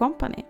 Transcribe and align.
Company. 0.00 0.44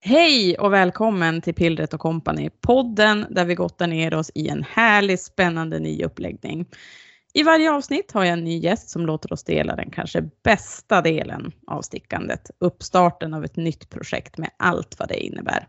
Hej 0.00 0.58
och 0.58 0.72
välkommen 0.72 1.40
till 1.40 1.54
Pillret 1.54 1.94
och 1.94 2.00
Company, 2.00 2.50
podden 2.60 3.26
där 3.30 3.44
vi 3.44 3.54
gottar 3.54 3.86
ner 3.86 4.14
oss 4.14 4.30
i 4.34 4.48
en 4.48 4.62
härlig 4.62 5.20
spännande 5.20 5.78
ny 5.78 6.04
uppläggning. 6.04 6.66
I 7.34 7.42
varje 7.42 7.72
avsnitt 7.72 8.12
har 8.12 8.24
jag 8.24 8.32
en 8.32 8.44
ny 8.44 8.58
gäst 8.58 8.90
som 8.90 9.06
låter 9.06 9.32
oss 9.32 9.44
dela 9.44 9.76
den 9.76 9.90
kanske 9.90 10.22
bästa 10.44 11.00
delen 11.00 11.52
av 11.66 11.82
stickandet, 11.82 12.50
uppstarten 12.58 13.34
av 13.34 13.44
ett 13.44 13.56
nytt 13.56 13.90
projekt 13.90 14.38
med 14.38 14.50
allt 14.56 14.98
vad 14.98 15.08
det 15.08 15.20
innebär. 15.20 15.66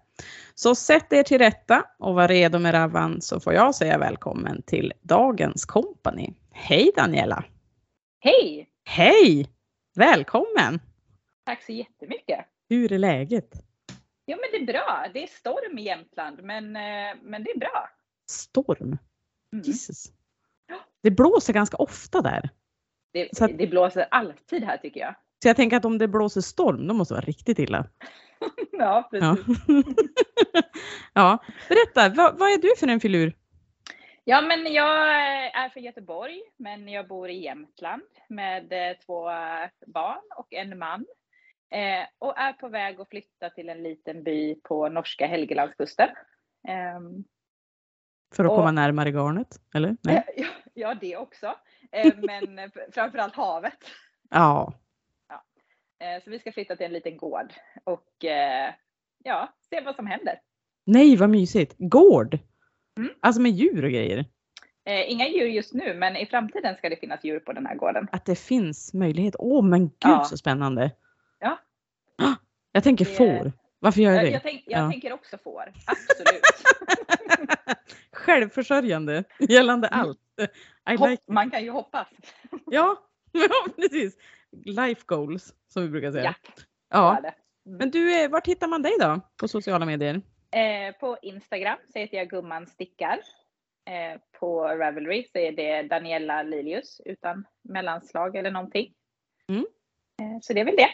Så 0.55 0.75
sätt 0.75 1.13
er 1.13 1.23
till 1.23 1.39
rätta 1.39 1.83
och 1.99 2.15
var 2.15 2.27
redo 2.27 2.59
med 2.59 2.73
Ravan 2.73 3.21
så 3.21 3.39
får 3.39 3.53
jag 3.53 3.75
säga 3.75 3.97
välkommen 3.97 4.61
till 4.65 4.93
dagens 5.01 5.65
kompani. 5.65 6.33
Hej 6.51 6.91
Daniela! 6.95 7.43
Hej! 8.19 8.67
Hej! 8.85 9.47
Välkommen! 9.95 10.79
Tack 11.45 11.63
så 11.63 11.71
jättemycket! 11.71 12.45
Hur 12.69 12.91
är 12.93 12.97
läget? 12.97 13.49
Jo 14.27 14.37
men 14.41 14.49
det 14.51 14.57
är 14.71 14.73
bra. 14.73 15.05
Det 15.13 15.23
är 15.23 15.27
storm 15.27 15.77
i 15.77 15.81
Jämtland 15.83 16.43
men, 16.43 16.75
eh, 16.75 17.15
men 17.21 17.43
det 17.43 17.49
är 17.51 17.59
bra. 17.59 17.89
Storm? 18.29 18.97
Mm. 19.53 19.63
Jesus. 19.65 20.03
Det 21.03 21.11
blåser 21.11 21.53
ganska 21.53 21.77
ofta 21.77 22.21
där. 22.21 22.49
Det, 23.13 23.41
att- 23.41 23.57
det 23.57 23.67
blåser 23.67 24.07
alltid 24.11 24.63
här 24.63 24.77
tycker 24.77 24.99
jag. 24.99 25.15
Så 25.43 25.49
jag 25.49 25.55
tänker 25.55 25.77
att 25.77 25.85
om 25.85 25.97
det 25.97 26.07
blåser 26.07 26.41
storm, 26.41 26.87
då 26.87 26.93
måste 26.93 27.13
det 27.13 27.15
vara 27.15 27.25
riktigt 27.25 27.59
illa. 27.59 27.85
Ja, 28.39 28.49
Ja, 28.71 29.09
precis. 29.11 29.45
ja. 31.13 31.37
berätta, 31.69 32.15
vad, 32.15 32.39
vad 32.39 32.49
är 32.51 32.57
du 32.61 32.75
för 32.79 32.87
en 32.87 32.99
filur? 32.99 33.33
Ja, 34.23 34.41
men 34.41 34.73
jag 34.73 35.15
är 35.55 35.69
från 35.69 35.83
Göteborg, 35.83 36.41
men 36.57 36.87
jag 36.87 37.07
bor 37.07 37.29
i 37.29 37.43
Jämtland 37.43 38.01
med 38.29 38.73
eh, 38.73 38.97
två 39.05 39.29
eh, 39.29 39.69
barn 39.87 40.21
och 40.37 40.53
en 40.53 40.77
man. 40.79 41.05
Eh, 41.73 42.05
och 42.19 42.37
är 42.37 42.53
på 42.53 42.67
väg 42.67 42.99
att 43.01 43.09
flytta 43.09 43.49
till 43.49 43.69
en 43.69 43.83
liten 43.83 44.23
by 44.23 44.55
på 44.55 44.89
norska 44.89 45.25
Helgelandskusten. 45.27 46.09
Ehm, 46.67 47.23
För 48.35 48.45
att 48.45 48.51
Och- 48.51 48.57
komma 48.57 48.71
närmare 48.71 49.09
garnet, 49.11 49.47
eller? 49.75 49.97
Nej. 50.03 50.15
eh, 50.15 50.23
ja, 50.43 50.47
ja, 50.73 50.93
det 51.01 51.17
också. 51.17 51.55
Eh, 51.91 52.13
men 52.17 52.59
eh, 52.59 52.69
framförallt 52.91 53.35
havet. 53.35 53.77
Ja, 54.29 54.73
Eh, 55.99 56.23
så 56.23 56.29
vi 56.29 56.39
ska 56.39 56.51
flytta 56.51 56.75
till 56.75 56.85
en 56.85 56.93
liten 56.93 57.17
gård 57.17 57.53
och 57.83 58.25
eh, 58.25 58.73
ja, 59.23 59.53
se 59.69 59.81
vad 59.81 59.95
som 59.95 60.07
händer. 60.07 60.39
nej 60.85 61.15
vad 61.17 61.29
mysigt. 61.29 61.75
Gård! 61.77 62.39
Mm. 62.97 63.09
Alltså 63.19 63.41
med 63.41 63.51
djur 63.51 63.83
och 63.85 63.91
grejer. 63.91 64.25
Eh, 64.85 65.11
inga 65.11 65.27
djur 65.27 65.45
just 65.47 65.73
nu, 65.73 65.93
men 65.93 66.15
i 66.17 66.25
framtiden 66.25 66.75
ska 66.77 66.89
det 66.89 66.95
finnas 66.95 67.23
djur 67.23 67.39
på 67.39 67.53
den 67.53 67.65
här 67.65 67.75
gården. 67.75 68.07
Att 68.11 68.25
det 68.25 68.35
finns 68.39 68.93
möjlighet. 68.93 69.35
Åh 69.39 69.65
men 69.65 69.81
gud 69.87 69.95
Ja. 69.99 70.23
så 70.23 70.37
spännande. 70.37 70.91
Ja. 72.17 72.35
Jag 72.71 72.83
tänker 72.83 73.05
Det- 73.05 73.11
får. 73.11 73.51
Varför 73.79 74.01
gör 74.01 74.11
jag 74.13 74.23
det? 74.25 74.29
jag, 74.29 74.41
tänk, 74.43 74.63
jag 74.67 74.85
Ja. 74.85 74.91
tänker 74.91 75.13
också 75.13 75.37
får, 75.37 75.73
absolut. 75.85 76.41
Självförsörjande 78.11 79.23
gällande 79.39 79.87
Mm. 79.87 79.99
allt. 79.99 80.19
Hopp, 80.99 81.09
like. 81.09 81.23
man 81.27 81.51
kan 81.51 81.63
ju 81.63 81.69
hoppas. 81.69 82.07
Ja, 82.65 82.97
precis. 83.75 84.17
Life 84.65 85.01
goals 85.05 85.53
som 85.67 85.83
vi 85.83 85.89
brukar 85.89 86.11
säga. 86.11 86.35
Ja, 86.47 86.53
Ja. 86.89 87.17
Mm. 87.65 87.77
Men 87.77 87.91
du, 87.91 88.23
eh, 88.23 88.29
vart 88.29 88.47
hittar 88.47 88.67
man 88.67 88.81
dig 88.81 88.91
då 88.99 89.19
på 89.37 89.47
sociala 89.47 89.85
medier? 89.85 90.21
Eh, 90.55 90.95
på 90.99 91.17
Instagram 91.21 91.77
så 91.93 91.99
heter 91.99 92.17
jag 92.17 92.29
Gumman 92.29 92.67
Stickar. 92.67 93.19
Eh, 93.89 94.21
på 94.39 94.67
Ravelry 94.67 95.27
så 95.31 95.37
är 95.37 95.51
det 95.51 95.83
Daniela 95.83 96.43
Lilius 96.43 97.01
utan 97.05 97.45
mellanslag 97.63 98.35
eller 98.35 98.51
någonting. 98.51 98.93
Mm. 99.49 99.65
Eh, 100.21 100.39
så 100.41 100.53
det 100.53 100.59
är 100.61 100.65
väl 100.65 100.75
det. 100.75 100.89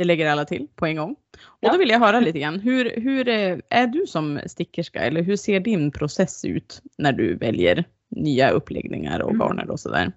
Det 0.00 0.04
lägger 0.04 0.30
alla 0.30 0.44
till 0.44 0.68
på 0.74 0.86
en 0.86 0.96
gång. 0.96 1.10
Och 1.40 1.58
Ja. 1.60 1.72
då 1.72 1.78
vill 1.78 1.88
jag 1.90 1.98
höra 1.98 2.20
lite 2.20 2.38
grann. 2.38 2.60
Hur, 2.60 3.00
hur 3.00 3.28
eh, 3.28 3.58
är 3.70 3.86
du 3.86 4.06
som 4.06 4.40
stickerska 4.46 4.98
eller 5.00 5.22
hur 5.22 5.36
ser 5.36 5.60
din 5.60 5.92
process 5.92 6.44
ut 6.44 6.82
när 6.98 7.12
du 7.12 7.34
väljer 7.36 7.84
nya 8.08 8.50
uppläggningar 8.50 9.20
och 9.20 9.30
Mm. 9.30 9.40
garner 9.40 9.70
och 9.70 9.80
sådär? 9.80 10.12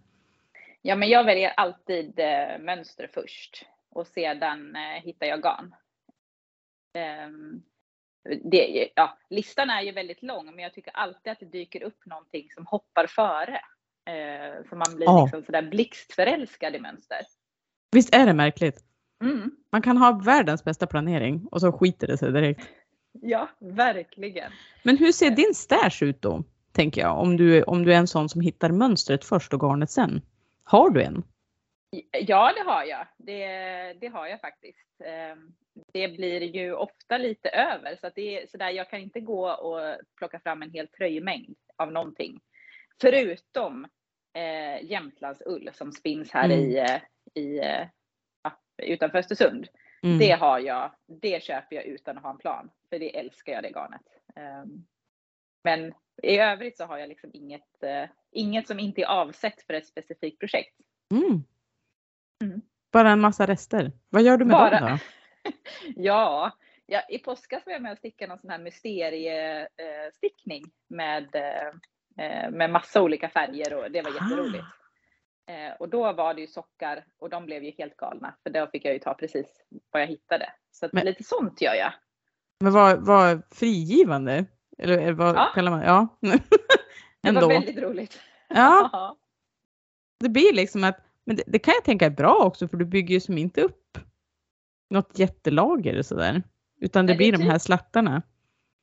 Ja, 0.81 0.95
men 0.95 1.09
jag 1.09 1.23
väljer 1.23 1.49
alltid 1.57 2.19
eh, 2.19 2.59
mönster 2.59 3.09
först 3.13 3.65
och 3.89 4.07
sedan 4.07 4.75
eh, 4.75 5.03
hittar 5.03 5.27
jag 5.27 5.41
garn. 5.41 5.75
Ehm, 6.93 7.61
det, 8.43 8.89
ja, 8.95 9.17
listan 9.29 9.69
är 9.69 9.81
ju 9.81 9.91
väldigt 9.91 10.23
lång, 10.23 10.45
men 10.45 10.59
jag 10.59 10.73
tycker 10.73 10.91
alltid 10.95 11.31
att 11.31 11.39
det 11.39 11.45
dyker 11.45 11.83
upp 11.83 12.05
någonting 12.05 12.47
som 12.55 12.65
hoppar 12.65 13.07
före. 13.07 13.59
Eh, 14.05 14.63
så 14.69 14.75
man 14.75 14.95
blir 14.95 15.05
Ja. 15.07 15.23
liksom 15.23 15.43
sådär 15.43 15.61
blixtförälskad 15.61 16.75
i 16.75 16.79
mönster. 16.79 17.19
Visst 17.91 18.15
är 18.15 18.25
det 18.25 18.33
märkligt? 18.33 18.83
Mm. 19.23 19.51
Man 19.71 19.81
kan 19.81 19.97
ha 19.97 20.11
världens 20.25 20.63
bästa 20.63 20.87
planering 20.87 21.47
och 21.51 21.61
så 21.61 21.71
skiter 21.71 22.07
det 22.07 22.17
sig 22.17 22.31
direkt. 22.31 22.61
Ja, 23.21 23.49
verkligen. 23.59 24.51
Men 24.83 24.97
hur 24.97 25.11
ser 25.11 25.29
din 25.31 25.53
stash 25.53 26.03
ut 26.03 26.21
då? 26.21 26.43
Tänker 26.71 27.01
jag, 27.01 27.19
om 27.19 27.37
du, 27.37 27.63
om 27.63 27.83
du 27.83 27.93
är 27.93 27.97
en 27.97 28.07
sån 28.07 28.29
som 28.29 28.41
hittar 28.41 28.69
mönstret 28.69 29.25
först 29.25 29.53
och 29.53 29.59
garnet 29.61 29.91
sen. 29.91 30.21
Har 30.63 30.89
du 30.89 31.03
en? 31.03 31.23
Ja, 32.11 32.53
det 32.55 32.71
har 32.71 32.83
jag. 32.83 33.07
Det, 33.17 33.47
det 34.01 34.07
har 34.07 34.27
jag 34.27 34.41
faktiskt. 34.41 35.01
Ehm, 35.05 35.53
Det 35.93 36.07
blir 36.07 36.41
ju 36.55 36.73
ofta 36.73 37.17
lite 37.17 37.49
över 37.49 37.95
så 38.01 38.07
att 38.07 38.15
det 38.15 38.41
är 38.43 38.47
sådär, 38.47 38.69
jag 38.69 38.89
kan 38.89 38.99
inte 38.99 39.19
gå 39.19 39.49
och 39.51 39.79
plocka 40.17 40.39
fram 40.39 40.61
en 40.61 40.71
hel 40.71 40.87
tröjmängd 40.87 41.55
av 41.77 41.91
någonting. 41.91 42.39
Förutom 43.01 43.85
eh, 44.33 44.85
Jämtlandsull 44.91 45.69
som 45.73 45.91
spinns 45.91 46.31
här 46.31 46.45
Mm. 46.45 46.59
i, 46.59 46.77
eh, 46.77 47.01
i 47.43 47.59
eh, 47.59 47.87
utanför 48.77 49.17
Östersund. 49.17 49.67
Mm. 50.03 50.19
Det 50.19 50.31
har 50.31 50.59
jag. 50.59 50.91
Det 51.07 51.43
köper 51.43 51.75
jag 51.75 51.85
utan 51.85 52.17
att 52.17 52.23
ha 52.23 52.29
en 52.29 52.37
plan. 52.37 52.69
För 52.89 52.99
det 52.99 53.17
älskar 53.19 53.53
jag 53.53 53.63
det 53.63 53.69
garnet. 53.69 54.01
Ehm, 54.35 54.85
Men 55.63 55.93
i 56.23 56.37
övrigt 56.37 56.77
så 56.77 56.85
har 56.85 56.97
jag 56.97 57.09
liksom 57.09 57.29
inget, 57.33 57.83
eh, 57.83 58.03
inget 58.31 58.67
som 58.67 58.79
inte 58.79 59.01
är 59.01 59.05
avsett 59.05 59.61
för 59.61 59.73
ett 59.73 59.87
specifikt 59.87 60.39
projekt. 60.39 60.75
Mm. 61.11 61.43
Mm. 62.43 62.61
Bara 62.91 63.11
en 63.11 63.19
massa 63.21 63.47
rester. 63.47 63.91
Vad 64.09 64.21
gör 64.23 64.37
du 64.37 64.45
med 64.45 64.53
Bara- 64.53 64.79
dem 64.79 64.89
då? 64.89 64.97
Ja, 65.95 66.51
ja, 66.85 67.01
i 67.09 67.17
påskas 67.19 67.65
var 67.65 67.73
jag 67.73 67.81
med 67.81 67.91
och 67.91 67.97
stickade 67.97 68.29
någon 68.29 68.39
sån 68.39 68.49
här 68.49 68.59
mysteriestickning 68.59 70.63
med, 70.87 71.35
eh, 71.35 71.67
eh, 72.25 72.49
med 72.51 72.69
massa 72.69 73.01
olika 73.01 73.29
färger 73.29 73.73
och 73.73 73.91
det 73.91 74.01
var 74.01 74.11
jätteroligt. 74.11 74.65
Eh, 75.47 75.75
Och 75.79 75.89
då 75.89 76.13
var 76.13 76.33
det 76.33 76.41
ju 76.41 76.47
sockar 76.47 77.05
och 77.19 77.29
de 77.29 77.45
blev 77.45 77.63
ju 77.63 77.71
helt 77.71 77.97
galna 77.97 78.35
för 78.43 78.49
då 78.49 78.67
fick 78.67 78.85
jag 78.85 78.93
ju 78.93 78.99
ta 78.99 79.13
precis 79.13 79.47
vad 79.91 80.01
jag 80.01 80.07
hittade. 80.07 80.49
Så 80.71 80.89
Men- 80.91 81.05
lite 81.05 81.23
sånt 81.23 81.61
gör 81.61 81.73
jag. 81.73 81.93
Men 82.59 82.73
vad, 82.73 83.05
vad 83.05 83.41
frigivande? 83.51 84.45
Eller, 84.77 84.97
eller 84.97 85.13
vad 85.13 85.35
Ja. 85.35 85.51
kallar 85.55 85.71
man 85.71 85.81
Ja. 85.81 86.07
Det 87.21 87.29
Ändå. 87.29 87.41
var 87.41 87.47
väldigt 87.49 87.77
roligt. 87.77 88.19
Ja, 88.49 89.17
det 90.19 90.29
blir 90.29 90.53
liksom 90.53 90.83
att, 90.83 90.99
men 91.25 91.35
det, 91.35 91.43
det 91.47 91.59
kan 91.59 91.73
jag 91.73 91.83
tänka 91.83 92.05
är 92.05 92.09
bra 92.09 92.35
också 92.35 92.67
för 92.67 92.77
du 92.77 92.85
bygger 92.85 93.13
ju 93.13 93.19
som 93.19 93.37
inte 93.37 93.61
upp 93.61 93.97
något 94.89 95.19
jättelager 95.19 96.01
sådär. 96.01 96.43
Utan 96.81 97.05
det 97.05 97.13
det 97.13 97.17
blir 97.17 97.31
de 97.31 97.37
typ- 97.37 97.47
här 97.51 97.59
slattarna. 97.59 98.21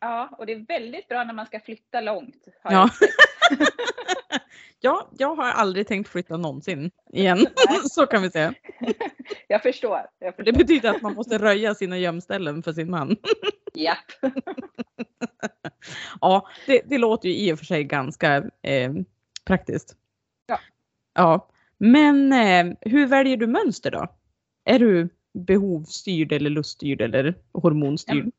Ja, 0.01 0.29
och 0.39 0.47
det 0.47 0.53
är 0.53 0.67
väldigt 0.67 1.09
bra 1.09 1.25
när 1.25 1.35
man 1.35 1.47
ska 1.47 1.61
flytta 1.61 2.01
långt. 2.01 2.45
Ja. 2.63 2.89
Ja, 4.83 5.11
jag 5.19 5.35
har 5.35 5.51
aldrig 5.51 5.87
tänkt 5.87 6.09
flytta 6.09 6.37
någonsin 6.37 6.91
igen. 7.13 7.47
Så 7.91 8.07
kan 8.07 8.23
vi 8.23 8.31
säga. 8.31 8.55
jag 9.49 9.63
förstår. 9.63 10.01
Jag 10.19 10.37
För 10.37 10.43
förstår. 10.43 10.53
Det 10.53 10.59
betyder 10.59 10.91
att 10.91 11.03
man 11.03 11.15
måste 11.15 11.39
röja 11.39 11.75
sina 11.75 11.99
gömställen 11.99 12.63
för 12.63 12.73
sin 12.73 12.91
man. 12.91 13.17
Japp. 13.75 14.35
Ja, 16.21 16.49
det, 16.67 16.83
det 16.87 16.99
låter 16.99 17.29
ju 17.29 17.35
i 17.35 17.53
och 17.53 17.59
för 17.59 17.65
sig 17.65 17.85
ganska 17.85 18.37
eh, 18.63 18.93
praktiskt. 19.45 19.97
Ja. 20.47 20.59
Ja, 21.15 21.51
men 21.79 22.33
eh, 22.33 22.77
hur 22.81 23.07
väljer 23.07 23.37
du 23.37 23.47
mönster 23.47 23.91
då? 23.91 24.07
Är 24.65 24.79
du 24.79 25.09
behovsstyrd 25.33 26.33
eller 26.33 26.51
luststyrd 26.51 27.01
eller 27.01 27.35
hormonstyrd? 27.53 28.31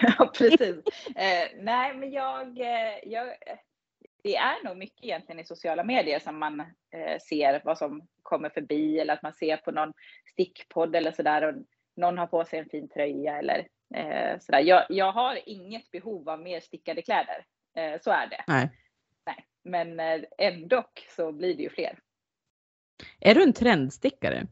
Ja, 0.00 0.32
precis. 0.38 0.76
Eh, 1.16 1.62
nej, 1.62 1.94
men 1.94 2.12
jag, 2.12 2.60
eh, 2.60 2.98
jag, 3.04 3.26
det 4.24 4.36
är 4.36 4.64
nog 4.64 4.76
mycket 4.76 5.04
egentligen 5.04 5.40
i 5.40 5.44
sociala 5.44 5.84
medier 5.84 6.18
som 6.18 6.38
man 6.38 6.60
eh, 6.60 7.18
ser 7.28 7.62
vad 7.64 7.78
som 7.78 8.08
kommer 8.22 8.48
förbi 8.48 8.98
eller 8.98 9.14
att 9.14 9.22
man 9.22 9.32
ser 9.32 9.56
på 9.56 9.70
någon 9.70 9.92
stickpodd 10.32 10.96
eller 10.96 11.12
sådär 11.12 11.42
och 11.42 11.54
någon 11.96 12.18
har 12.18 12.26
på 12.26 12.44
sig 12.44 12.58
en 12.58 12.68
fin 12.68 12.88
tröja 12.88 13.38
eller 13.38 13.68
eh, 13.94 14.38
sådär. 14.38 14.60
Jag, 14.60 14.86
jag 14.88 15.12
har 15.12 15.48
inget 15.48 15.90
behov 15.90 16.28
av 16.28 16.40
mer 16.40 16.60
stickade 16.60 17.02
kläder. 17.02 17.46
Eh, 17.76 18.00
så 18.00 18.10
är 18.10 18.26
det. 18.26 18.44
Nej. 18.46 18.70
Nej. 19.26 19.46
Men 19.62 20.00
eh, 20.00 20.22
ändå 20.38 20.84
så 21.16 21.32
blir 21.32 21.54
det 21.56 21.62
ju 21.62 21.70
fler. 21.70 21.98
Är 23.20 23.34
du 23.34 23.42
en 23.42 23.52
trendstickare? 23.52 24.46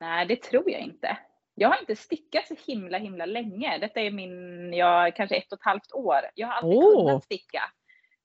Nej, 0.00 0.26
det 0.26 0.42
tror 0.42 0.70
jag 0.70 0.80
inte. 0.80 1.18
Jag 1.54 1.68
har 1.68 1.80
inte 1.80 1.96
stickat 1.96 2.46
så 2.46 2.54
himla 2.66 2.98
himla 2.98 3.26
länge. 3.26 3.78
Detta 3.78 4.00
är 4.00 4.10
min, 4.10 4.72
jag 4.72 5.16
kanske 5.16 5.36
ett 5.36 5.52
och 5.52 5.58
ett 5.58 5.64
halvt 5.64 5.92
år. 5.92 6.20
Jag 6.34 6.46
har 6.46 6.54
alltid 6.54 6.78
Åh. 6.78 7.06
kunnat 7.06 7.24
sticka. 7.24 7.62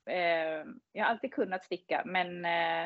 Eh, 0.10 0.66
jag 0.92 1.04
har 1.04 1.12
alltid 1.12 1.34
kunnat 1.34 1.66
sticka 1.66 2.02
men 2.06 2.46
eh, 2.46 2.84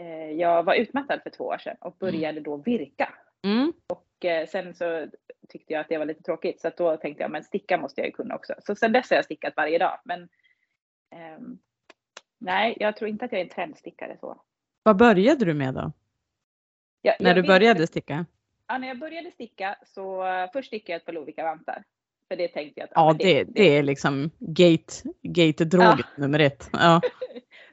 eh, 0.00 0.30
jag 0.30 0.62
var 0.62 0.74
utmattad 0.74 1.22
för 1.22 1.30
två 1.30 1.44
år 1.44 1.58
sedan 1.58 1.76
och 1.80 1.96
började 1.98 2.40
då 2.40 2.56
virka. 2.56 3.14
Mm. 3.44 3.72
Och 3.86 4.24
eh, 4.24 4.46
sen 4.46 4.74
så 4.74 5.06
tyckte 5.48 5.72
jag 5.72 5.80
att 5.80 5.88
det 5.88 5.98
var 5.98 6.04
lite 6.04 6.22
tråkigt 6.22 6.60
så 6.60 6.68
att 6.68 6.76
då 6.76 6.96
tänkte 6.96 7.22
jag 7.22 7.30
men 7.30 7.44
sticka 7.44 7.78
måste 7.78 8.00
jag 8.00 8.06
ju 8.06 8.12
kunna 8.12 8.34
också. 8.34 8.54
Så 8.58 8.74
sen 8.74 8.92
dess 8.92 9.10
har 9.10 9.16
jag 9.16 9.24
stickat 9.24 9.56
varje 9.56 9.78
dag. 9.78 10.00
Men 10.04 10.28
ehm, 11.14 11.58
nej, 12.38 12.76
jag 12.80 12.96
tror 12.96 13.10
inte 13.10 13.24
att 13.24 13.32
jag 13.32 13.40
är 13.40 13.44
en 13.44 13.50
trendstickare 13.50 14.16
så. 14.20 14.42
Vad 14.82 14.96
började 14.96 15.44
du 15.44 15.54
med 15.54 15.74
då? 15.74 15.92
Jag, 17.02 17.16
När 17.20 17.34
jag 17.34 17.44
du 17.44 17.48
började 17.48 17.86
sticka? 17.86 18.26
Ja, 18.68 18.78
när 18.78 18.88
jag 18.88 18.98
började 18.98 19.30
sticka 19.30 19.76
så 19.86 20.24
först 20.52 20.66
stickade 20.66 20.92
jag 20.92 20.98
ett 21.00 21.04
par 21.06 21.12
Lovikka-vantar. 21.12 21.82
För 22.28 22.36
det 22.36 22.48
tänkte 22.48 22.80
jag 22.80 22.84
att 22.84 22.92
Ja, 22.94 23.06
men 23.06 23.18
det, 23.18 23.44
det 23.44 23.76
är 23.78 23.82
liksom 23.82 24.30
gate, 24.38 24.92
gate-droget 25.22 26.06
nummer 26.16 26.38
ett. 26.38 26.70
Ja. 26.72 27.00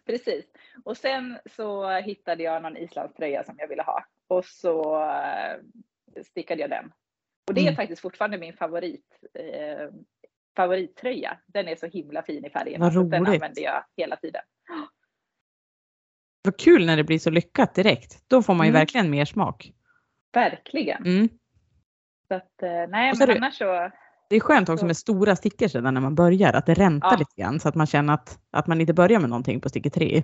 Precis. 0.06 0.46
Och 0.84 0.98
sen 0.98 1.40
så 1.56 1.90
hittade 1.92 2.44
jag 2.44 2.62
någon 2.62 2.78
islandströja 2.78 3.44
som 3.44 3.56
jag 3.58 3.68
ville 3.68 3.84
ha 3.84 4.06
och 4.28 4.46
så 4.46 5.04
eh, 5.10 5.58
stickade 6.24 6.62
jag 6.62 6.70
den. 6.70 6.92
Och 7.48 7.54
det 7.54 7.62
är 7.62 7.64
Mm. 7.64 7.76
faktiskt 7.76 8.02
fortfarande 8.02 8.38
min 8.38 8.54
favorit, 8.54 9.20
eh, 9.34 9.90
favorittröja. 10.56 11.38
Den 11.48 11.68
är 11.68 11.76
så 11.76 11.86
himla 11.88 12.24
fin 12.24 12.46
i 12.46 12.50
färgen. 12.50 12.82
Vad 12.82 12.94
så 12.94 13.04
Den 13.04 13.20
roligt. 13.26 13.34
använder 13.34 13.62
jag 13.62 13.84
hela 13.98 14.16
tiden. 14.16 14.42
Vad 16.42 16.58
kul 16.60 16.86
när 16.86 16.98
det 16.98 17.04
blir 17.04 17.20
så 17.20 17.30
lyckat 17.30 17.76
direkt. 17.76 18.24
Då 18.30 18.44
får 18.44 18.54
man 18.54 18.66
ju 18.66 18.70
Mm. 18.70 18.80
verkligen 18.80 19.10
mer 19.10 19.26
smak. 19.26 19.72
Verkligen. 20.36 21.06
Mm. 21.06 21.30
Så 22.28 22.34
att, 22.36 22.64
eh, 22.64 22.70
nej, 22.90 23.14
men 23.20 23.28
det- 23.28 23.36
annars 23.38 23.58
så. 23.58 23.92
Det 24.30 24.36
är 24.36 24.40
skönt 24.40 24.70
också 24.70 24.80
Så- 24.80 24.86
med 24.86 24.98
stora 24.98 25.36
stickor 25.36 25.68
sedan 25.68 25.94
när 25.94 26.02
man 26.02 26.16
börjar, 26.16 26.54
att 26.54 26.66
det 26.66 26.74
räntar 26.74 27.12
Ja. 27.12 27.18
lite 27.18 27.42
grann 27.42 27.60
så 27.60 27.70
att 27.70 27.76
man 27.76 27.88
känner 27.88 28.14
att, 28.14 28.40
att 28.52 28.68
man 28.68 28.82
inte 28.82 28.94
börjar 28.94 29.20
med 29.20 29.30
någonting 29.30 29.62
på 29.62 29.70
sticker 29.70 29.90
tre. 29.90 30.24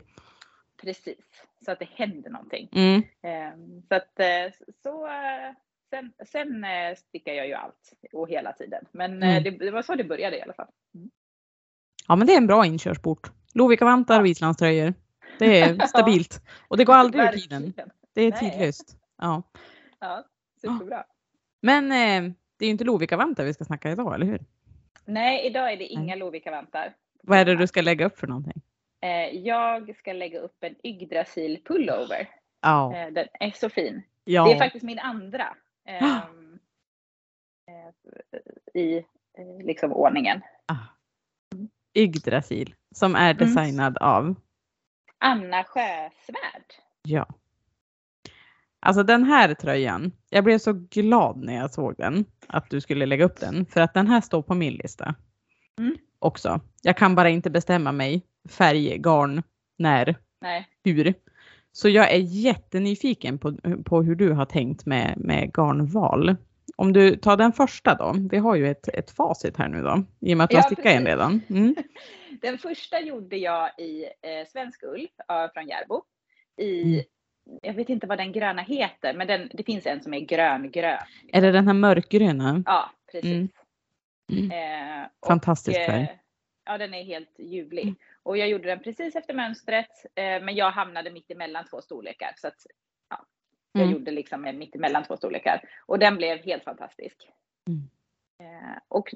Precis. 0.81 1.17
Så 1.65 1.71
att 1.71 1.79
det 1.79 1.89
händer 1.95 2.29
någonting. 2.29 2.69
Mm. 2.71 2.95
Eh, 3.23 3.53
så 3.89 3.95
att 3.95 4.19
eh, 4.19 4.53
så. 4.83 5.05
eh, 5.07 5.53
Sen, 5.93 6.11
sen 6.25 6.65
stickar 6.97 7.33
jag 7.33 7.47
ju 7.47 7.53
allt 7.53 7.93
och 8.13 8.29
hela 8.29 8.53
tiden. 8.53 8.85
Men 8.91 9.23
Mm. 9.23 9.43
det, 9.43 9.49
det 9.51 9.71
var 9.71 9.81
så 9.81 9.95
det 9.95 10.03
började 10.03 10.37
i 10.37 10.41
alla 10.41 10.53
fall. 10.53 10.67
Ja 12.07 12.15
men 12.15 12.27
det 12.27 12.33
är 12.33 12.37
en 12.37 12.47
bra 12.47 12.65
inkörsport. 12.65 13.31
Lovikkavantar 13.53 14.19
och 14.21 14.27
islandströjor. 14.27 14.93
Det 15.39 15.61
är 15.61 15.79
stabilt. 15.87 16.41
Och 16.67 16.77
det 16.77 16.83
går 16.85 16.93
aldrig 16.93 17.23
ur 17.23 17.27
tiden. 17.31 17.73
Det 18.13 18.21
är 18.21 18.31
tidlöst. 18.31 18.97
Ja. 19.21 19.43
Ja, 20.01 20.23
superbra. 20.61 21.03
Men 21.61 21.91
eh, 21.91 22.31
det 22.57 22.65
är 22.65 22.67
ju 22.67 22.71
inte 22.71 22.83
Lovikkavantar 22.83 23.43
vi 23.45 23.53
ska 23.53 23.65
snacka 23.65 23.91
idag, 23.91 24.15
eller 24.15 24.25
hur? 24.25 24.39
Nej, 25.05 25.45
idag 25.45 25.73
är 25.73 25.77
det 25.77 25.85
inga 25.85 26.15
Lovikkavantar. 26.15 26.95
Vad 27.23 27.37
är 27.39 27.45
det 27.45 27.55
du 27.55 27.67
ska 27.67 27.81
lägga 27.81 28.05
upp 28.05 28.19
för 28.19 28.27
någonting? 28.27 28.61
Eh, 29.01 29.29
jag 29.39 29.95
ska 29.95 30.13
lägga 30.13 30.39
upp 30.39 30.63
en 30.63 30.75
Yggdrasil 30.83 31.61
pullover. 31.65 32.29
Ja. 32.61 32.95
Eh, 32.95 33.11
den 33.13 33.27
är 33.39 33.51
så 33.51 33.69
fin. 33.69 34.03
ja. 34.23 34.45
Det 34.45 34.53
är 34.53 34.57
faktiskt 34.59 34.83
min 34.85 34.99
andra 34.99 35.55
eh, 35.87 36.19
i 38.73 38.97
eh, 39.37 39.65
liksom 39.65 39.91
ordningen. 39.93 40.41
Ah. 40.65 40.75
Yggdrasil. 41.93 42.75
Som 42.95 43.15
är 43.15 43.33
Mm. 43.33 43.37
designad 43.37 43.97
av 43.97 44.35
Anna 45.17 45.63
Sjösvärd. 45.63 46.65
Ja. 47.03 47.25
Alltså 48.81 49.03
den 49.03 49.23
här 49.23 49.53
tröjan, 49.53 50.11
jag 50.29 50.43
blev 50.43 50.57
så 50.57 50.73
glad 50.73 51.37
när 51.37 51.55
jag 51.55 51.71
såg 51.71 51.95
den, 51.97 52.25
att 52.47 52.69
du 52.69 52.81
skulle 52.81 53.05
lägga 53.05 53.25
upp 53.25 53.39
den, 53.39 53.65
för 53.65 53.81
att 53.81 53.93
den 53.93 54.07
här 54.07 54.21
står 54.21 54.41
på 54.41 54.53
min 54.53 54.73
lista. 54.73 55.15
Mm. 55.79 55.97
Också. 56.19 56.59
Jag 56.81 56.97
kan 56.97 57.15
bara 57.15 57.29
inte 57.29 57.49
bestämma 57.49 57.91
mig, 57.91 58.25
färg, 58.49 58.97
garn, 58.97 59.43
när, 59.77 60.15
Nej, 60.41 60.67
hur. 60.83 61.13
Så 61.71 61.89
jag 61.89 62.11
är 62.11 62.17
jättenyfiken 62.19 63.39
på, 63.39 63.53
på 63.85 64.01
hur 64.03 64.15
du 64.15 64.31
har 64.31 64.45
tänkt 64.45 64.85
med, 64.85 65.13
med 65.17 65.51
garnval. 65.57 66.35
Om 66.75 66.93
du 66.93 67.15
tar 67.15 67.37
den 67.37 67.53
första 67.53 67.95
då, 67.95 68.15
vi 68.31 68.37
har 68.37 68.55
ju 68.55 68.67
ett, 68.71 68.87
ett 68.87 69.11
facit 69.11 69.57
här 69.57 69.69
nu 69.69 69.81
då, 69.83 70.03
i 70.19 70.33
och 70.33 70.37
med 70.37 70.43
att 70.43 70.49
du 70.49 70.55
Ja, 70.55 70.61
har 70.61 70.67
stickat 70.67 70.85
en 70.85 71.05
redan. 71.05 71.41
Mm. 71.49 71.75
Den 72.41 72.57
första 72.57 72.99
gjorde 73.01 73.37
jag 73.37 73.69
i 73.79 74.03
eh, 74.03 74.47
svensk 74.51 74.83
ull 74.83 75.07
eh, 75.29 75.53
från 75.53 75.67
Järbo. 75.67 76.01
I, 76.57 76.81
Mm. 76.83 77.03
Jag 77.61 77.73
vet 77.73 77.89
inte 77.89 78.07
vad 78.07 78.17
den 78.17 78.31
gröna 78.31 78.61
heter, 78.61 79.13
men 79.13 79.27
den, 79.27 79.49
det 79.53 79.63
finns 79.63 79.85
en 79.85 80.03
som 80.03 80.13
är 80.13 80.19
grön-grön. 80.19 80.99
Är 81.33 81.41
det 81.41 81.51
den 81.51 81.67
här 81.67 81.73
mörkgröna? 81.73 82.63
Ja, 82.65 82.91
precis. 83.11 83.25
Mm. 83.31 83.49
Mm. 84.31 84.51
Eh, 84.51 85.07
och, 85.19 85.27
Fantastisk 85.27 85.79
eh, 85.79 85.85
färg. 85.85 86.19
Ja, 86.65 86.77
den 86.77 86.93
är 86.93 87.03
helt 87.03 87.39
ljuvlig. 87.39 87.83
Mm. 87.83 87.95
Och 88.23 88.37
jag 88.37 88.49
gjorde 88.49 88.67
den 88.67 88.79
precis 88.79 89.15
efter 89.15 89.33
mönstret, 89.33 90.05
eh, 90.15 90.43
men 90.43 90.55
jag 90.55 90.71
hamnade 90.71 91.11
mitt 91.11 91.31
emellan 91.31 91.65
två 91.65 91.81
storlekar. 91.81 92.33
Så 92.37 92.47
att, 92.47 92.65
ja, 93.09 93.25
jag 93.71 93.81
Mm. 93.81 93.93
gjorde 93.93 94.11
liksom 94.11 94.45
en 94.45 94.57
mitt 94.57 94.75
emellan 94.75 95.03
två 95.03 95.17
storlekar. 95.17 95.61
Och 95.85 95.99
den 95.99 96.17
blev 96.17 96.37
helt 96.43 96.63
fantastisk. 96.63 97.29
Mm. 97.67 97.89
Eh, 98.43 98.77
och 98.87 99.13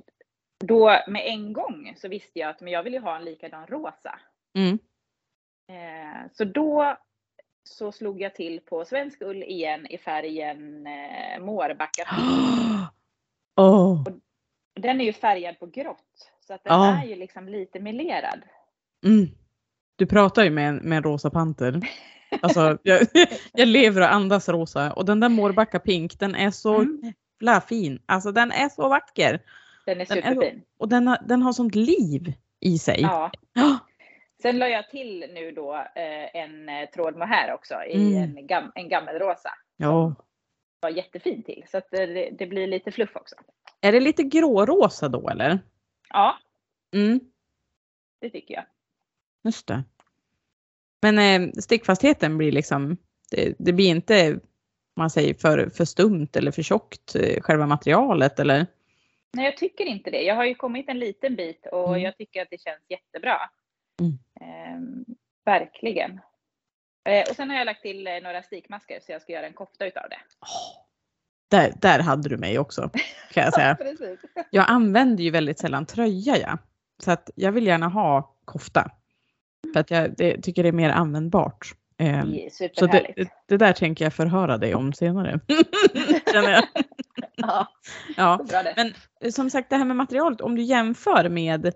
då 0.66 1.00
med 1.08 1.22
en 1.26 1.54
gång 1.54 1.94
så 1.98 2.08
visste 2.08 2.40
jag 2.40 2.50
att 2.50 2.62
men 2.62 2.74
jag 2.74 2.84
vill 2.84 2.94
ju 2.94 3.00
ha 3.00 3.16
en 3.16 3.26
likadan 3.26 3.68
rosa. 3.68 4.20
Mm. 4.58 4.80
Eh, 5.72 6.32
så 6.32 6.44
då 6.44 6.98
så 7.70 7.92
slog 7.92 8.22
jag 8.22 8.36
till 8.36 8.60
på 8.60 8.86
svensk 8.86 9.22
ull 9.22 9.44
igen 9.44 9.88
i 9.88 9.98
färgen 9.98 10.88
eh, 10.88 11.40
Mårbacka. 11.44 12.08
Åh, 13.56 14.04
Den 14.80 15.02
är 15.02 15.06
ju 15.06 15.14
färgad 15.14 15.60
på 15.60 15.66
grått. 15.66 16.32
Så 16.48 16.54
att 16.54 16.64
den 16.64 16.74
Ja. 16.74 17.02
är 17.04 17.06
ju 17.08 17.16
liksom 17.16 17.50
lite 17.50 17.80
melerad. 17.80 18.42
Mm. 19.06 19.28
Du 19.96 20.06
pratar 20.06 20.44
ju 20.44 20.50
med 20.50 20.70
en, 20.70 20.76
med 20.76 20.98
en 20.98 21.04
rosa 21.04 21.30
panter. 21.30 21.80
Alltså, 22.42 22.78
jag, 22.84 23.02
jag 23.54 23.68
lever 23.68 24.02
och 24.02 24.14
andas 24.14 24.50
rosa 24.50 24.94
och 24.94 25.06
den 25.06 25.20
där 25.20 25.30
Mårbacka 25.30 25.80
Pink 25.80 26.20
den 26.20 26.36
är 26.36 26.52
så 26.52 26.76
Mm. 26.76 27.14
jävla 27.42 27.62
fin. 27.62 28.02
Alltså 28.06 28.32
den 28.32 28.52
är 28.52 28.70
så 28.70 28.90
vacker. 28.90 29.42
Den 29.86 30.02
är 30.02 30.06
Den 30.06 30.18
är 30.18 30.22
så- 30.24 30.30
superfin. 30.34 30.62
Och 30.78 30.90
den 30.90 31.08
har, 31.08 31.18
den 31.26 31.42
har 31.42 31.54
sånt 31.54 31.76
liv 31.76 32.34
i 32.60 32.78
sig. 32.78 33.02
Ja. 33.02 33.32
Ja. 33.54 33.78
Sen 34.42 34.60
la 34.60 34.68
jag 34.70 34.90
till 34.90 35.20
nu 35.34 35.52
då 35.52 35.74
eh, 35.76 36.36
en 36.36 36.70
eh, 36.70 36.90
tråd 36.90 37.16
mohair 37.18 37.54
också 37.54 37.76
i 37.84 38.16
Mm. 38.18 38.38
en, 38.38 38.48
gam, 38.48 38.72
en 38.76 38.90
gammelrosa. 38.90 39.50
Ja. 39.78 40.16
Var 40.80 40.90
jättefin 40.90 41.44
till. 41.44 41.64
Så 41.68 41.78
att 41.78 41.94
eh, 41.94 42.00
det, 42.00 42.30
det 42.40 42.46
blir 42.48 42.68
lite 42.68 42.92
fluff 42.92 43.16
också. 43.16 43.36
Är 43.82 43.92
det 43.92 44.00
lite 44.00 44.24
grårosa 44.24 45.10
då 45.10 45.30
eller? 45.30 45.60
Ja, 46.10 46.38
Mm, 46.96 47.20
det 48.22 48.30
tycker 48.30 48.54
jag. 48.54 48.66
just 49.44 49.68
det. 49.68 49.84
Men 51.02 51.20
eh, 51.44 51.52
stickfastheten 51.62 52.38
blir 52.38 52.52
liksom, 52.52 52.98
det, 53.32 53.56
det 53.60 53.74
blir 53.74 53.90
inte 53.90 54.40
man 54.96 55.10
säger 55.10 55.34
för, 55.34 55.70
för 55.70 55.86
stumt 55.86 56.28
eller 56.36 56.52
för 56.52 56.62
tjockt 56.62 57.16
själva 57.42 57.66
materialet 57.68 58.40
eller? 58.40 58.66
Nej, 59.34 59.46
jag 59.46 59.58
tycker 59.58 59.86
inte 59.86 60.12
det. 60.12 60.22
Jag 60.22 60.36
har 60.36 60.46
ju 60.46 60.56
kommit 60.56 60.90
en 60.90 61.00
liten 61.00 61.36
bit 61.36 61.66
och 61.72 61.90
Mm. 61.90 62.02
jag 62.02 62.18
tycker 62.18 62.42
att 62.42 62.48
det 62.50 62.62
känns 62.62 62.82
jättebra. 62.90 63.38
Mm. 64.02 64.20
Ehm, 64.42 65.06
verkligen. 65.46 66.22
Eh, 67.06 67.30
och 67.30 67.36
sen 67.36 67.50
har 67.50 67.58
jag 67.58 67.66
lagt 67.66 67.82
till 67.82 68.08
eh, 68.08 68.14
några 68.24 68.44
stickmasker 68.44 69.00
så 69.00 69.12
jag 69.12 69.22
ska 69.22 69.34
göra 69.34 69.48
en 69.48 69.54
kofta 69.54 69.86
utav 69.86 70.04
det. 70.10 70.20
Åh, 70.42 70.86
där, 71.48 71.74
där 71.82 72.00
hade 72.00 72.30
du 72.30 72.38
mig 72.38 72.60
också 72.60 72.90
kan 73.32 73.44
jag 73.44 73.54
säga. 73.54 73.78
Jag 74.50 74.66
använder 74.70 75.24
ju 75.24 75.32
väldigt 75.32 75.60
sällan 75.60 75.86
tröja 75.86 76.38
ja. 76.38 76.58
Så 77.04 77.12
att 77.12 77.30
jag 77.36 77.52
vill 77.52 77.68
gärna 77.68 77.88
ha 77.88 78.36
kofta. 78.46 78.92
För 79.74 79.80
att 79.80 79.92
jag 79.92 80.16
det, 80.18 80.42
tycker 80.42 80.64
det 80.64 80.70
är 80.70 80.74
mer 80.74 80.90
användbart. 80.90 81.68
Ehm, 81.98 82.32
Det 82.32 82.72
så 82.74 82.86
det, 82.86 83.28
det, 83.48 83.58
där 83.58 83.74
tänker 83.74 84.06
jag 84.06 84.14
förhöra 84.14 84.58
dig 84.58 84.76
om 84.76 84.94
senare. 84.94 85.40
Känner 86.32 86.52
jag. 86.52 86.64
Ja, 87.38 87.68
Ja. 88.18 88.46
Men 88.76 88.94
eh, 89.22 89.32
som 89.32 89.50
sagt 89.50 89.70
det 89.70 89.76
här 89.76 89.86
med 89.86 89.96
materialet, 89.96 90.42
om 90.42 90.56
du 90.56 90.62
jämför 90.62 91.30
med 91.30 91.74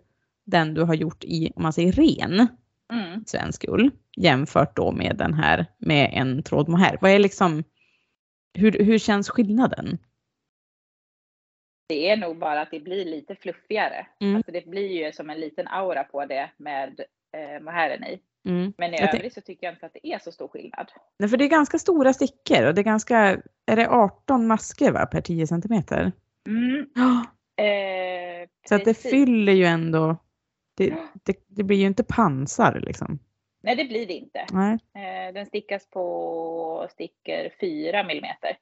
den 0.49 0.73
du 0.73 0.81
har 0.83 0.93
gjort 0.93 1.23
i, 1.23 1.51
om 1.55 1.63
man 1.63 1.73
säger 1.73 1.91
ren 1.91 2.47
Mm. 2.93 3.23
svensk 3.25 3.65
ull, 3.67 3.91
jämfört 4.17 4.75
då 4.75 4.91
med 4.91 5.15
den 5.17 5.33
här 5.33 5.65
med 5.77 6.09
en 6.13 6.43
tråd 6.43 6.69
mohair. 6.69 6.97
Vad 7.01 7.11
är 7.11 7.19
liksom, 7.19 7.63
hur, 8.53 8.71
hur 8.71 8.97
känns 8.97 9.29
skillnaden? 9.29 9.97
Det 11.89 12.09
är 12.09 12.17
nog 12.17 12.37
bara 12.39 12.61
att 12.61 12.71
det 12.71 12.79
blir 12.79 13.05
lite 13.05 13.35
fluffigare. 13.35 14.07
Mm. 14.21 14.35
Alltså 14.35 14.51
det 14.51 14.67
blir 14.67 15.05
ju 15.05 15.11
som 15.11 15.29
en 15.29 15.39
liten 15.39 15.67
aura 15.67 16.03
på 16.03 16.25
det 16.25 16.49
med 16.57 16.99
eh, 17.37 17.63
mohairen 17.63 18.03
i. 18.03 18.19
Mm. 18.49 18.73
Men 18.77 18.93
i 18.93 18.97
Jag 18.97 19.15
övrigt 19.15 19.33
så 19.33 19.41
tycker 19.41 19.67
jag 19.67 19.73
inte 19.73 19.85
att 19.85 19.93
det 20.03 20.07
är 20.13 20.19
så 20.19 20.31
stor 20.31 20.47
skillnad. 20.47 20.91
Nej, 21.19 21.29
för 21.29 21.37
det 21.37 21.43
är 21.45 21.49
ganska 21.49 21.79
stora 21.79 22.13
stickor 22.13 22.65
och 22.67 22.73
det 22.73 22.81
är 22.81 22.83
ganska, 22.83 23.17
är 23.65 23.75
det 23.75 23.89
18 23.89 24.47
masker 24.47 24.91
va, 24.91 25.05
per 25.05 25.21
10 25.21 25.47
centimeter? 25.47 26.11
Mm. 26.47 26.89
Ja, 26.95 27.25
Eh, 27.63 28.47
Så 28.69 28.75
att 28.75 28.85
det 28.85 28.93
fyller 28.93 29.53
ju 29.53 29.65
ändå, 29.65 30.17
det, 30.79 31.09
det, 31.23 31.37
det 31.47 31.63
blir 31.63 31.77
ju 31.77 31.85
inte 31.87 32.03
pansar 32.03 32.79
liksom. 32.79 33.19
Nej, 33.61 33.75
det 33.75 33.85
blir 33.85 34.07
det 34.07 34.13
inte. 34.13 34.45
Nej. 34.51 34.73
Eh, 34.93 35.33
den 35.33 35.45
stickas 35.45 35.89
på 35.89 36.87
stickor 36.91 37.49
4 37.59 38.03
millimeter. 38.03 38.57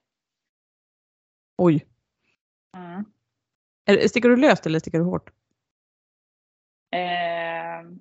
Oj. 1.57 1.87
Mm. 2.77 3.05
Stickar 4.09 4.29
du 4.29 4.35
löst 4.35 4.65
eller 4.65 4.79
stickar 4.79 4.99
du 4.99 5.05
hårt? 5.05 5.29
Eh, 6.91 7.91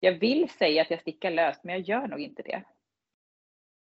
jag 0.00 0.12
vill 0.12 0.50
säga 0.50 0.82
att 0.82 0.90
jag 0.90 1.00
stickar 1.00 1.30
löst, 1.30 1.64
men 1.64 1.74
jag 1.74 1.80
gör 1.84 2.08
nog 2.08 2.20
inte 2.20 2.42
det. 2.42 2.62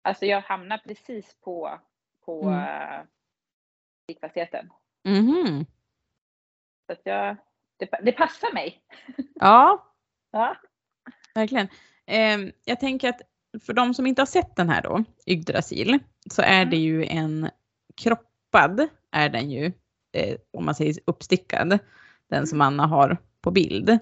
Alltså 0.02 0.26
jag 0.26 0.40
hamnar 0.40 0.78
precis 0.78 1.36
på, 1.40 1.80
på 2.24 2.42
Mm. 2.42 3.00
eh, 3.00 3.06
stickfastheten. 4.02 4.70
Mhm. 5.04 5.64
Så 6.86 6.92
att 6.92 7.00
jag, 7.04 7.36
det, 7.78 7.88
det 8.02 8.12
passar 8.12 8.52
mig. 8.54 8.80
Ja, 9.34 9.92
Ja. 10.32 10.56
verkligen. 11.34 11.68
Ehm, 12.06 12.52
jag 12.64 12.80
tänker 12.80 13.08
att 13.08 13.20
för 13.66 13.72
de 13.72 13.94
som 13.94 14.06
inte 14.06 14.20
har 14.22 14.26
sett 14.26 14.56
den 14.56 14.68
här 14.68 14.82
då, 14.82 15.04
Yggdrasil, 15.26 15.98
så 16.30 16.42
är 16.42 16.56
Mm. 16.62 16.70
det 16.70 16.76
ju 16.76 17.04
en 17.04 17.50
kroppad, 17.96 18.88
är 19.12 19.28
den 19.28 19.50
ju, 19.50 19.72
eh, 20.12 20.36
om 20.52 20.64
man 20.64 20.74
säger 20.74 20.94
uppstickad, 21.06 21.78
den 22.30 22.46
som 22.46 22.60
Anna 22.60 22.86
har 22.86 23.18
på 23.40 23.50
bild. 23.50 23.98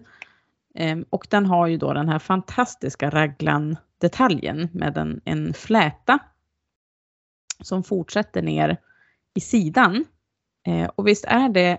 Ehm, 0.75 1.05
och 1.11 1.27
den 1.31 1.47
har 1.47 1.67
ju 1.67 1.77
då 1.77 1.93
den 1.93 2.09
här 2.09 2.19
fantastiska 2.19 3.11
raglan-detaljen 3.11 4.69
med 4.73 4.97
en, 4.99 5.21
en 5.25 5.55
fläta 5.55 6.19
som 7.61 7.85
fortsätter 7.85 8.43
ner 8.43 8.77
i 9.35 9.41
sidan. 9.41 10.05
Eh, 10.67 10.87
och 10.95 11.07
visst 11.09 11.25
är 11.25 11.49
det 11.49 11.79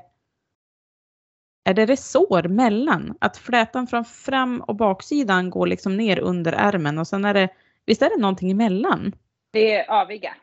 är 1.66 1.74
det 1.74 1.86
resår 1.86 2.44
mellan? 2.44 3.18
Att 3.22 3.38
flätan 3.38 3.88
från 3.88 4.06
fram 4.06 4.62
och 4.62 4.76
baksidan 4.76 5.50
går 5.50 5.68
liksom 5.68 5.98
ner 5.98 6.20
under 6.20 6.54
ärmen 6.54 6.98
och 6.98 7.08
sen 7.08 7.26
är 7.26 7.34
det, 7.34 7.50
visst 7.86 8.02
är 8.02 8.10
det 8.10 8.22
någonting 8.22 8.52
emellan? 8.52 9.16
Det 9.52 9.74
är 9.76 9.92
aviga. 10.02 10.36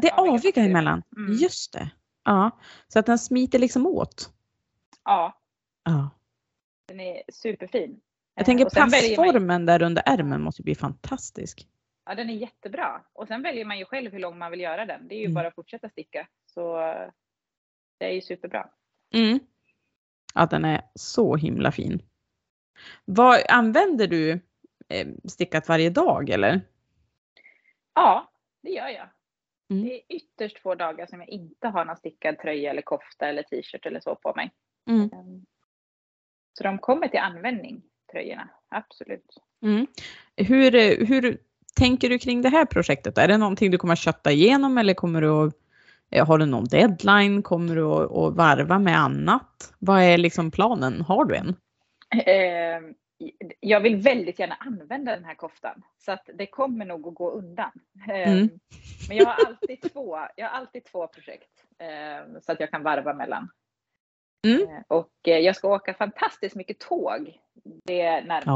Det 0.00 0.08
är 0.08 0.20
Aviga 0.20 0.32
aviga 0.32 0.64
emellan. 0.64 1.02
Mm. 1.16 1.32
Just 1.32 1.72
det. 1.72 1.90
Ja, 2.24 2.50
så 2.88 2.98
att 2.98 3.06
den 3.06 3.18
smiter 3.18 3.58
liksom 3.58 3.86
åt. 3.86 4.30
Ja, 5.04 5.38
Ja. 5.84 6.10
den 6.88 7.00
är 7.00 7.22
superfin. 7.32 8.00
Jag 8.34 8.46
tänker 8.46 8.64
Eh, 8.64 8.70
man 8.82 8.90
passformen 8.90 9.66
där 9.66 9.82
under 9.82 10.02
ärmen 10.06 10.42
måste 10.42 10.62
bli 10.62 10.74
fantastisk. 10.74 11.68
Ja, 12.06 12.14
den 12.14 12.30
är 12.30 12.34
jättebra. 12.34 13.02
Och 13.12 13.28
sen 13.28 13.42
väljer 13.42 13.64
man 13.64 13.78
ju 13.78 13.84
själv 13.84 14.12
hur 14.12 14.18
lång 14.18 14.38
man 14.38 14.50
vill 14.50 14.60
göra 14.60 14.86
den. 14.86 15.08
Det 15.08 15.14
är 15.14 15.18
ju 15.18 15.24
Mm. 15.24 15.34
bara 15.34 15.48
att 15.48 15.54
fortsätta 15.54 15.88
sticka. 15.88 16.26
Så 16.46 16.80
eh, 16.80 17.08
det 17.98 18.04
är 18.06 18.12
ju 18.12 18.20
superbra. 18.20 18.68
Mm. 19.14 19.38
Ja, 20.34 20.46
den 20.46 20.64
är 20.64 20.82
så 20.94 21.36
himla 21.36 21.72
fin. 21.72 22.02
Vad 23.04 23.40
använder 23.48 24.06
du 24.06 24.40
eh, 24.88 25.08
stickat 25.24 25.68
varje 25.68 25.90
dag 25.90 26.30
eller? 26.30 26.60
Ja, 27.94 28.32
det 28.62 28.70
gör 28.70 28.88
jag. 28.88 29.08
Mm. 29.70 29.84
Det 29.84 29.94
är 29.94 30.00
ytterst 30.08 30.58
få 30.58 30.74
dagar 30.74 31.06
som 31.06 31.20
jag 31.20 31.28
inte 31.28 31.68
har 31.68 31.84
någon 31.84 31.96
stickad 31.96 32.38
tröja 32.38 32.70
eller 32.70 32.82
kofta 32.82 33.26
eller 33.26 33.42
t-shirt 33.42 33.86
eller 33.86 34.00
så 34.00 34.14
på 34.14 34.32
mig. 34.36 34.50
Mm. 34.90 35.10
Ehm, 35.12 35.44
Så 36.58 36.64
de 36.64 36.78
kommer 36.78 37.08
till 37.08 37.20
användning, 37.20 37.82
tröjorna. 38.12 38.48
Absolut. 38.68 39.38
Mm. 39.62 39.86
Hur, 40.36 40.74
eh, 40.74 41.06
hur 41.06 41.38
tänker 41.76 42.08
du 42.08 42.18
kring 42.18 42.42
det 42.42 42.48
här 42.48 42.64
projektet? 42.64 43.18
Är 43.18 43.28
det 43.28 43.38
någonting 43.38 43.70
du 43.70 43.78
kommer 43.78 43.92
att 43.92 43.98
kötta 43.98 44.32
igenom 44.32 44.78
eller 44.78 44.94
kommer 44.94 45.20
du 45.20 45.28
att, 45.28 45.54
har 46.20 46.38
du 46.38 46.46
någon 46.46 46.64
deadline? 46.64 47.42
Kommer 47.42 47.76
du 47.76 47.84
att, 47.84 48.34
varva 48.36 48.78
med 48.78 48.98
annat? 48.98 49.74
Vad 49.78 50.02
är 50.02 50.18
liksom 50.18 50.50
planen? 50.50 51.00
Har 51.00 51.24
du 51.24 51.36
en? 51.36 51.56
Ehm, 52.26 52.94
Jag 53.60 53.80
vill 53.80 53.96
väldigt 53.96 54.38
gärna 54.38 54.54
använda 54.54 55.12
den 55.14 55.24
här 55.24 55.34
koftan. 55.34 55.82
Så 55.98 56.12
att 56.12 56.28
det 56.34 56.46
kommer 56.46 56.84
nog 56.84 57.08
att 57.08 57.14
gå 57.14 57.30
undan. 57.30 57.70
Ehm, 58.08 58.32
Mm. 58.32 58.48
Men 59.08 59.16
jag 59.16 59.26
har 59.26 59.46
alltid 59.46 59.80
två, 59.92 60.18
jag 60.36 60.48
har 60.48 60.58
alltid 60.58 60.84
två 60.84 61.06
projekt. 61.06 61.50
ehm, 61.78 62.40
Så 62.40 62.52
att 62.52 62.60
jag 62.60 62.70
kan 62.70 62.82
varva 62.82 63.14
mellan. 63.14 63.50
Mm. 64.46 64.60
Eh, 64.68 64.82
Och 64.88 65.12
eh, 65.28 65.38
jag 65.38 65.56
ska 65.56 65.68
åka 65.74 65.94
fantastiskt 65.94 66.56
mycket 66.56 66.78
tåg 66.80 67.38
det 67.84 68.20
närmsta. 68.20 68.50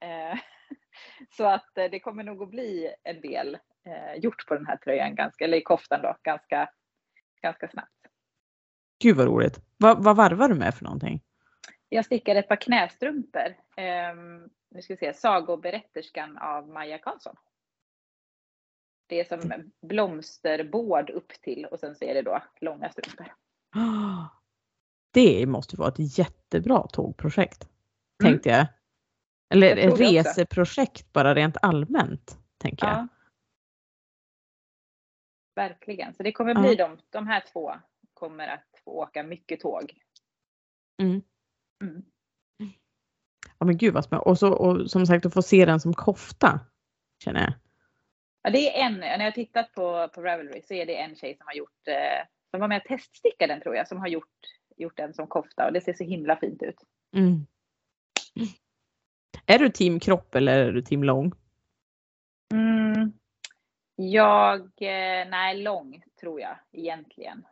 Eh, 0.00 0.38
Så 1.36 1.44
att 1.44 1.78
eh, 1.78 1.84
det 1.90 2.00
kommer 2.00 2.24
nog 2.24 2.42
att 2.42 2.50
bli 2.50 2.94
en 3.02 3.20
del 3.20 3.58
eh, 3.86 4.14
gjort 4.22 4.46
på 4.46 4.54
den 4.54 4.66
här 4.66 4.76
tröjan, 4.76 5.14
ganska, 5.14 5.44
eller 5.44 5.56
i 5.58 5.62
koftan 5.62 6.02
då, 6.02 6.16
ganska, 6.22 6.68
ganska 7.42 7.68
snabbt. 7.68 8.06
Gud 9.02 9.16
vad 9.16 9.26
roligt. 9.26 9.60
Vad, 9.76 10.04
vad 10.04 10.16
varvar 10.16 10.48
du 10.48 10.54
med 10.54 10.74
för 10.74 10.84
någonting? 10.84 11.22
Jag 11.88 12.04
stickade 12.04 12.40
ett 12.40 12.48
par 12.48 12.56
knästrumpor. 12.56 13.56
Um, 13.76 14.50
nu 14.70 14.82
ska 14.82 14.92
vi 14.94 14.96
se, 14.96 15.14
Sagoberätterskan 15.14 16.38
av 16.38 16.68
Maja 16.68 16.98
Karlsson. 16.98 17.36
Det 19.06 19.20
är 19.20 19.24
som 19.24 19.52
blomsterbord 19.82 21.10
upp 21.10 21.32
till 21.42 21.64
och 21.64 21.80
sen 21.80 21.94
så 21.94 22.04
är 22.04 22.14
det 22.14 22.22
då 22.22 22.42
långa 22.60 22.90
strumpor. 22.90 23.34
Det 25.14 25.46
måste 25.46 25.76
vara 25.76 25.88
ett 25.88 26.18
jättebra 26.18 26.86
tågprojekt. 26.86 27.68
Mm. 28.22 28.32
Tänkte 28.32 28.48
jag. 28.48 28.66
Eller 29.54 29.76
Jag 29.76 30.00
reseprojekt 30.00 31.12
bara 31.12 31.34
rent 31.34 31.56
allmänt. 31.62 32.38
Tänker 32.58 32.86
jag. 32.86 32.96
Ja. 32.96 33.08
Verkligen, 35.54 36.14
så 36.14 36.22
det 36.22 36.32
kommer 36.32 36.54
bli 36.54 36.74
de, 36.74 36.98
de 37.10 37.26
här 37.26 37.44
två 37.52 37.72
kommer 38.14 38.48
att 38.48 38.80
få 38.84 38.90
åka 38.90 39.22
mycket 39.22 39.60
tåg. 39.60 39.92
Mm. 41.02 41.22
Mm. 41.82 42.02
Ja 43.58 43.66
men 43.66 43.76
gud 43.76 43.94
vad 43.94 44.04
spännande. 44.04 44.30
Och, 44.30 44.38
så, 44.38 44.52
och 44.52 44.90
som 44.90 45.06
sagt 45.06 45.26
att 45.26 45.34
få 45.34 45.42
se 45.42 45.64
den 45.64 45.80
som 45.80 45.94
kofta. 45.94 46.60
Känner 47.24 47.40
jag. 47.40 47.52
Ja, 48.42 48.50
det 48.50 48.78
är 48.78 48.86
en, 48.86 49.00
när 49.00 49.24
jag 49.24 49.34
tittat 49.34 49.72
på, 49.72 50.08
på 50.14 50.22
Ravelry 50.22 50.62
så 50.62 50.74
är 50.74 50.86
det 50.86 50.96
en 50.96 51.16
tjej 51.16 51.36
som 51.36 51.46
har 51.46 51.54
gjort, 51.54 51.88
eh, 51.88 52.26
som 52.50 52.60
var 52.60 52.68
med 52.68 52.80
och 52.80 52.88
teststickade 52.88 53.54
den 53.54 53.62
tror 53.62 53.76
jag, 53.76 53.88
som 53.88 53.98
har 53.98 54.08
gjort, 54.08 54.38
gjort 54.76 54.96
den 54.96 55.14
som 55.14 55.26
kofta 55.26 55.66
och 55.66 55.72
det 55.72 55.80
ser 55.80 55.92
så 55.92 56.04
himla 56.04 56.36
fint 56.36 56.62
ut. 56.62 56.76
Mm. 57.16 57.46
Är 59.46 59.58
du 59.58 59.68
team 59.68 60.00
kropp 60.00 60.34
eller 60.34 60.64
är 60.64 60.72
du 60.72 60.82
team 60.82 61.04
lång? 61.04 61.32
Mm. 62.52 63.12
Jag, 63.96 64.60
eh, 64.60 65.28
nej 65.28 65.62
lång 65.62 66.02
tror 66.20 66.40
jag 66.40 66.58
egentligen. 66.72 67.46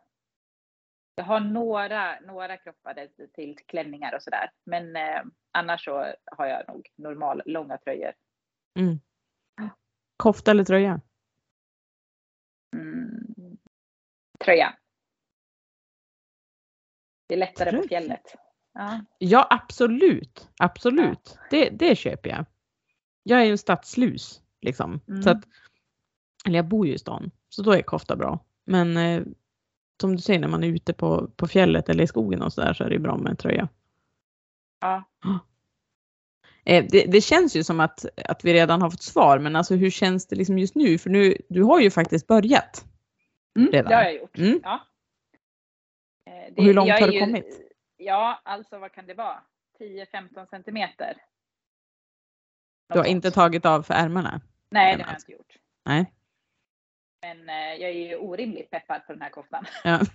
Jag 1.15 1.23
har 1.23 1.39
några, 1.39 2.19
några 2.19 2.57
kroppade 2.57 3.09
till 3.33 3.57
klänningar 3.65 4.15
och 4.15 4.23
sådär. 4.23 4.51
Men 4.63 4.95
eh, 4.95 5.21
annars 5.51 5.85
så 5.85 6.13
har 6.25 6.45
jag 6.45 6.67
nog 6.67 6.89
normal 6.95 7.41
långa 7.45 7.77
tröjor. 7.77 8.13
Mm. 8.79 8.99
Kofta 10.17 10.51
eller 10.51 10.63
tröja? 10.63 11.01
Mm. 12.75 13.57
Tröja. 14.39 14.73
Det 17.27 17.35
är 17.35 17.39
lättare 17.39 17.69
Tröja? 17.69 17.81
på 17.81 17.87
fjället. 17.87 18.35
Ja. 18.73 19.05
Ja 19.17 19.47
absolut, 19.49 20.49
absolut. 20.59 21.39
Det, 21.49 21.69
det 21.69 21.95
köper 21.95 22.29
jag. 22.29 22.45
Jag 23.23 23.39
är 23.39 23.43
ju 23.45 23.51
en 23.51 23.57
stadslus 23.57 24.41
liksom. 24.61 25.01
Mm. 25.07 25.21
Så 25.21 25.29
att, 25.29 25.43
eller 26.45 26.55
jag 26.55 26.67
bor 26.67 26.87
ju 26.87 26.93
i 26.93 26.99
stan, 26.99 27.31
så 27.49 27.61
då 27.61 27.71
är 27.71 27.81
kofta 27.81 28.15
bra. 28.15 28.39
Men 28.65 28.97
eh, 28.97 29.23
som 30.01 30.15
du 30.15 30.21
säger 30.21 30.39
när 30.39 30.47
man 30.47 30.63
är 30.63 30.67
ute 30.67 30.93
på, 30.93 31.27
på 31.35 31.47
fjället 31.47 31.89
eller 31.89 32.03
i 32.03 32.07
skogen 32.07 32.41
och 32.41 32.53
så 32.53 32.61
där 32.61 32.73
så 32.73 32.83
är 32.83 32.87
det 32.89 32.95
ju 32.95 32.99
bra 33.01 33.17
med 33.17 33.29
en 33.29 33.37
tröja. 33.37 33.69
ja. 34.81 35.03
Eh, 36.65 36.85
det, 36.89 37.05
det 37.05 37.21
känns 37.21 37.55
ju 37.55 37.63
som 37.63 37.79
att, 37.79 38.05
att 38.25 38.45
vi 38.45 38.53
redan 38.53 38.81
har 38.81 38.89
fått 38.89 39.01
svar, 39.01 39.39
men 39.39 39.55
alltså 39.55 39.75
hur 39.75 39.89
känns 39.89 40.27
det 40.27 40.35
liksom 40.35 40.59
just 40.59 40.75
nu? 40.75 40.97
För 40.97 41.09
nu, 41.09 41.37
du 41.49 41.63
har 41.63 41.79
ju 41.79 41.91
faktiskt 41.91 42.27
börjat. 42.27 42.85
Mm, 43.59 43.71
Redan. 43.71 43.89
det 43.89 43.95
har 43.95 44.03
jag 44.03 44.15
gjort. 44.15 44.37
Mm. 44.37 44.59
Ja. 44.63 44.79
Eh, 46.25 46.53
Och 46.57 46.63
hur 46.63 46.73
långt 46.73 46.89
har 46.91 47.07
du 47.07 47.19
kommit? 47.19 47.61
Ja, 47.97 48.41
alltså 48.45 48.79
vad 48.79 48.91
kan 48.91 49.05
det 49.07 49.13
vara? 49.13 49.41
10-15 49.79 50.45
centimeter. 50.49 51.17
Du 52.93 52.99
har 52.99 53.05
inte 53.05 53.31
tagit 53.31 53.65
av 53.65 53.83
för 53.83 53.93
ärmarna? 53.93 54.41
Nej, 54.69 54.97
det 54.97 55.03
har 55.03 55.09
jag 55.09 55.13
alltså. 55.13 55.31
inte 55.31 55.31
gjort. 55.31 55.55
Nej. 55.85 56.13
Men 57.21 57.49
eh, 57.49 57.55
jag 57.81 57.89
är 57.89 58.07
ju 58.09 58.15
orimligt 58.15 58.69
peppad 58.69 59.05
på 59.05 59.13
den 59.13 59.21
här 59.21 59.29
koftan. 59.29 59.65
Ja. 59.83 59.99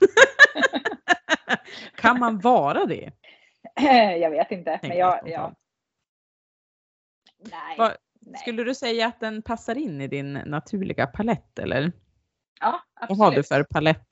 kan 1.96 2.18
man 2.18 2.38
vara 2.38 2.86
det? 2.86 3.12
jag 4.20 4.30
vet 4.30 4.50
inte. 4.50 4.80
Men 4.82 4.96
jag 4.96 5.28
ja. 5.28 5.54
Nej. 7.38 7.78
Vad- 7.78 7.96
nej. 8.20 8.40
Skulle 8.40 8.64
du 8.64 8.74
säga 8.74 9.06
att 9.06 9.20
den 9.20 9.42
passar 9.42 9.78
in 9.78 10.00
i 10.00 10.08
din 10.08 10.32
naturliga 10.32 11.06
palett 11.06 11.58
eller? 11.58 11.92
Ja, 12.60 12.82
Vad 12.94 13.02
absolut. 13.10 13.18
har 13.20 13.30
du 13.32 13.42
för 13.42 13.64
palett? 13.64 14.08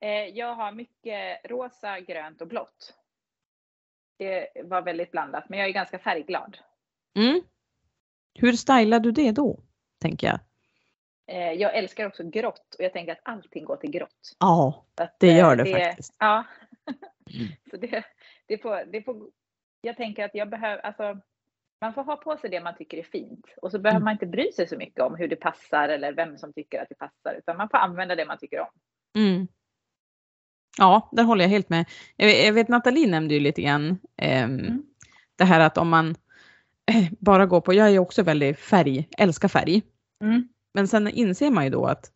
Eh, 0.00 0.10
jag 0.10 0.54
har 0.54 0.72
mycket 0.72 1.50
rosa, 1.50 2.00
grönt 2.00 2.40
och 2.40 2.48
blått. 2.48 2.94
Det 4.18 4.48
var 4.64 4.82
väldigt 4.82 5.10
blandat, 5.10 5.48
men 5.48 5.58
jag 5.58 5.68
är 5.68 5.72
ganska 5.72 5.98
färgglad. 5.98 6.58
Mm. 7.16 7.40
Hur 8.34 8.52
stylar 8.52 9.00
du 9.00 9.12
det 9.12 9.32
då? 9.32 9.60
Tänker 10.00 10.26
jag. 10.26 10.38
Eh, 11.28 11.52
jag 11.52 11.74
älskar 11.74 12.06
också 12.06 12.24
grått 12.24 12.74
och 12.78 12.84
jag 12.84 12.92
tänker 12.92 13.12
att 13.12 13.20
allting 13.22 13.64
går 13.64 13.76
till 13.76 13.90
grått. 13.90 14.36
Ja, 14.38 14.84
det 15.18 15.28
eh, 15.28 15.36
gör 15.36 15.56
det 15.56 15.66
faktiskt. 15.72 16.14
Ja. 16.18 16.44
Mm. 17.34 17.48
Så 17.70 17.76
det, 17.76 18.04
det, 18.46 18.58
får, 18.58 18.84
det 18.92 19.02
får, 19.02 19.30
jag 19.80 19.96
tänker 19.96 20.24
att 20.24 20.34
jag 20.34 20.48
behöver, 20.50 20.78
alltså 20.86 21.20
man 21.80 21.94
får 21.94 22.04
ha 22.04 22.16
på 22.16 22.36
sig 22.36 22.50
det 22.50 22.60
man 22.60 22.76
tycker 22.76 22.98
är 22.98 23.02
fint 23.02 23.46
och 23.62 23.70
så 23.70 23.78
behöver 23.78 23.96
Mm. 23.96 24.04
man 24.04 24.12
inte 24.12 24.26
bry 24.26 24.52
sig 24.52 24.68
så 24.68 24.76
mycket 24.76 25.00
om 25.00 25.14
hur 25.14 25.28
det 25.28 25.36
passar 25.36 25.88
eller 25.88 26.12
vem 26.12 26.38
som 26.38 26.52
tycker 26.52 26.82
att 26.82 26.88
det 26.88 26.94
passar 26.94 27.34
utan 27.38 27.56
man 27.56 27.68
får 27.68 27.78
använda 27.78 28.14
det 28.14 28.26
man 28.26 28.38
tycker 28.38 28.60
om. 28.60 28.68
Mm. 29.16 29.48
Ja, 30.78 31.08
där 31.12 31.22
håller 31.24 31.44
jag 31.44 31.48
helt 31.50 31.68
med. 31.68 31.84
Jag, 32.16 32.52
vet 32.52 32.68
Nathalie 32.68 33.06
nämnde 33.10 33.34
ju 33.34 33.40
lite 33.40 33.62
grann 33.62 33.98
ehm, 34.16 34.60
Mm. 34.60 34.82
det 35.36 35.44
här 35.44 35.60
att 35.60 35.78
om 35.78 35.88
man 35.88 36.10
eh, 36.86 37.12
bara 37.18 37.46
går 37.46 37.60
på, 37.60 37.74
jag 37.74 37.86
är 37.86 37.90
ju 37.90 37.98
också 37.98 38.22
väldigt 38.22 38.58
färg, 38.58 39.08
älskar 39.18 39.48
färg. 39.48 39.82
Mm. 40.24 40.48
Men 40.76 40.88
sen 40.88 41.08
inser 41.08 41.50
man 41.50 41.64
ju 41.64 41.70
då 41.70 41.86
att 41.86 42.10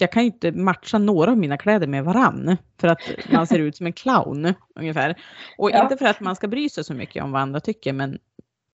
jag 0.00 0.12
kan 0.12 0.22
ju 0.22 0.26
inte 0.26 0.52
matcha 0.52 0.98
några 0.98 1.30
av 1.30 1.38
mina 1.38 1.56
kläder 1.58 1.86
med 1.86 2.04
varann 2.04 2.56
för 2.80 2.88
att 2.88 3.00
man 3.32 3.46
ser 3.46 3.58
ut 3.58 3.76
som 3.76 3.86
en 3.86 3.92
clown 3.92 4.54
ungefär. 4.74 5.14
Och 5.58 5.70
Ja. 5.70 5.82
inte 5.82 5.96
för 5.96 6.06
att 6.06 6.20
man 6.20 6.36
ska 6.36 6.48
bry 6.48 6.68
sig 6.68 6.84
så 6.84 6.94
mycket 6.94 7.24
om 7.24 7.32
vad 7.32 7.42
andra 7.42 7.60
tycker, 7.60 7.92
men, 7.92 8.18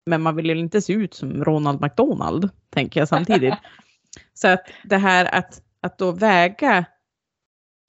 men 0.07 0.23
man 0.23 0.37
vill 0.37 0.47
ju 0.47 0.59
inte 0.59 0.83
se 0.83 0.93
ut 0.93 1.15
som 1.15 1.45
Ronald 1.45 1.81
McDonald, 1.81 2.51
tänker 2.71 3.01
jag 3.01 3.09
samtidigt. 3.09 3.55
så 4.35 4.49
att 4.49 4.67
det 4.85 4.97
här 4.97 5.35
att, 5.35 5.63
att 5.81 5.99
då 5.99 6.13
väga, 6.13 6.85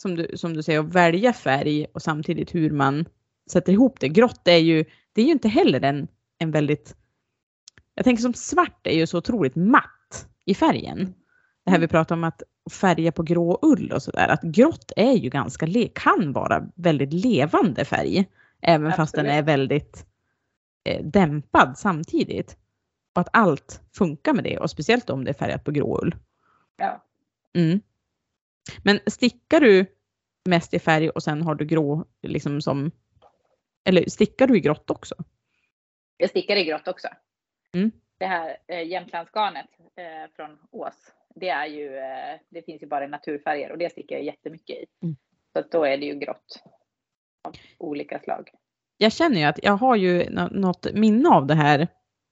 som 0.01 0.15
du, 0.15 0.31
som 0.35 0.53
du 0.53 0.63
säger, 0.63 0.79
att 0.79 0.95
välja 0.95 1.33
färg 1.33 1.85
och 1.93 2.01
samtidigt 2.01 2.55
hur 2.55 2.71
man 2.71 3.05
sätter 3.51 3.73
ihop 3.73 3.99
det. 3.99 4.09
Grått 4.09 4.47
är 4.47 4.57
ju, 4.57 4.85
det 5.13 5.21
är 5.21 5.25
ju 5.25 5.31
inte 5.31 5.49
heller 5.49 5.81
en, 5.81 6.07
en 6.37 6.51
väldigt, 6.51 6.95
jag 7.95 8.05
tänker 8.05 8.21
som 8.21 8.33
svart 8.33 8.87
är 8.87 8.95
ju 8.95 9.07
så 9.07 9.17
otroligt 9.17 9.55
matt 9.55 10.00
i 10.45 10.55
färgen. 10.55 11.13
Det 11.65 11.71
här 11.71 11.79
vi 11.79 11.87
pratar 11.87 12.15
om 12.15 12.23
att 12.23 12.43
färga 12.71 13.11
på 13.11 13.23
grå 13.23 13.59
ull 13.61 13.91
och 13.91 14.03
sådär, 14.03 14.27
att 14.27 14.41
grått 14.41 14.91
är 14.95 15.13
ju 15.13 15.29
ganska, 15.29 15.67
kan 15.95 16.33
vara 16.33 16.67
väldigt 16.75 17.13
levande 17.13 17.85
färg, 17.85 18.25
även 18.61 18.91
fast 18.91 19.15
den 19.15 19.25
Absolut. 19.25 19.39
är 19.39 19.43
väldigt 19.43 20.05
eh, 20.83 21.05
dämpad 21.05 21.77
samtidigt. 21.77 22.57
Och 23.15 23.21
att 23.21 23.29
allt 23.33 23.81
funkar 23.97 24.33
med 24.33 24.43
det, 24.43 24.57
och 24.57 24.69
speciellt 24.69 25.09
om 25.09 25.23
det 25.23 25.31
är 25.31 25.33
färgat 25.33 25.63
på 25.63 25.71
grå 25.71 25.99
ull. 26.01 26.15
Ja. 26.77 27.05
Mm. 27.53 27.81
Men 28.83 28.99
stickar 29.07 29.61
du 29.61 29.85
mest 30.49 30.73
i 30.73 30.79
färg 30.79 31.09
och 31.09 31.23
sen 31.23 31.41
har 31.41 31.55
du 31.55 31.65
grå, 31.65 32.05
liksom 32.21 32.61
som, 32.61 32.91
eller 33.83 34.09
stickar 34.09 34.47
du 34.47 34.57
i 34.57 34.59
grått 34.59 34.89
också? 34.89 35.15
Jag 36.17 36.29
stickar 36.29 36.55
i 36.55 36.63
grått 36.63 36.87
också. 36.87 37.07
Mm. 37.73 37.91
Det 38.21 38.27
här 38.27 38.57
eh, 38.67 38.87
Jämtlandsgarnet 38.87 39.67
eh, 39.95 40.31
från 40.35 40.57
Ås, 40.71 41.13
det 41.35 41.49
är 41.49 41.65
ju, 41.65 41.97
eh, 41.97 42.39
det 42.49 42.61
finns 42.61 42.83
ju 42.83 42.87
bara 42.87 43.05
i 43.05 43.07
naturfärger 43.07 43.71
och 43.71 43.77
det 43.77 43.89
stickar 43.91 44.15
jag 44.15 44.25
jättemycket 44.25 44.75
i. 44.77 44.85
Mm. 45.03 45.15
Så 45.53 45.61
då 45.71 45.85
är 45.85 45.97
det 45.97 46.05
ju 46.05 46.13
grått 46.15 46.63
av 47.47 47.53
olika 47.77 48.19
slag. 48.19 48.49
jag 48.97 49.11
känner 49.13 49.37
ju 49.37 49.43
att 49.43 49.59
jag 49.63 49.73
har 49.77 49.95
ju 49.95 50.29
nå- 50.29 50.47
något 50.51 50.93
minne 50.93 51.29
av 51.29 51.47
det 51.47 51.55
här 51.55 51.87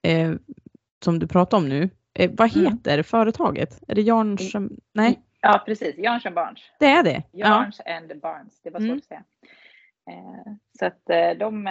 eh, 0.07 0.31
som 1.03 1.19
du 1.19 1.27
pratar 1.27 1.57
om 1.57 1.69
nu. 1.69 1.89
Eh, 2.13 2.31
vad 2.37 2.55
Mm. 2.57 2.71
heter 2.71 3.03
företaget? 3.03 3.79
Är 3.87 3.95
det 3.95 4.01
Jarns? 4.01 4.53
Nej, 4.93 5.19
Ja, 5.41 5.63
precis. 5.65 5.97
Jarns 5.97 6.25
and 6.25 6.35
Barnes. 6.35 6.59
det 6.79 6.85
är 6.85 7.03
det. 7.03 7.23
Ja. 7.31 7.47
Jarns 7.47 7.79
and 7.85 8.21
Barnes. 8.21 8.61
Det 8.61 8.69
var 8.69 8.79
svårt 8.79 8.85
Mm. 8.87 8.97
att 8.97 9.05
säga. 9.05 9.23
Eh, 10.09 10.53
så 10.79 10.85
att 10.85 11.09
eh, 11.09 11.31
de, 11.37 11.67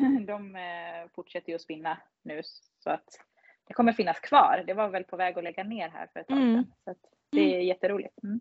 de 0.26 0.56
eh, 0.56 1.08
fortsätter 1.14 1.48
ju 1.48 1.54
att 1.54 1.60
spinna 1.62 1.98
nu 2.22 2.40
så 2.84 2.90
att 2.90 3.20
det 3.64 3.74
kommer 3.74 3.92
finnas 3.92 4.20
kvar. 4.20 4.64
Det 4.66 4.74
var 4.74 4.88
väl 4.88 5.04
på 5.04 5.16
väg 5.16 5.38
att 5.38 5.44
lägga 5.44 5.64
ner 5.64 5.88
här 5.88 6.06
för 6.12 6.20
ett 6.20 6.28
tag 6.28 6.36
Mm. 6.38 6.54
sedan. 6.54 6.72
Så 6.84 6.90
att 6.90 6.98
det 7.30 7.56
är 7.56 7.60
jätteroligt. 7.60 8.22
Mm. 8.22 8.40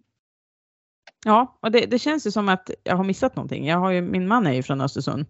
ja, 1.25 1.57
och 1.59 1.71
det, 1.71 1.85
det 1.85 1.99
känns 1.99 2.27
ju 2.27 2.31
som 2.31 2.49
att 2.49 2.71
jag 2.83 2.95
har 2.95 3.03
missat 3.03 3.35
någonting. 3.35 3.65
Jag 3.67 3.77
har 3.77 3.91
ju, 3.91 4.01
min 4.01 4.27
man 4.27 4.47
är 4.47 4.53
ju 4.53 4.63
från 4.63 4.81
Östersund. 4.81 5.25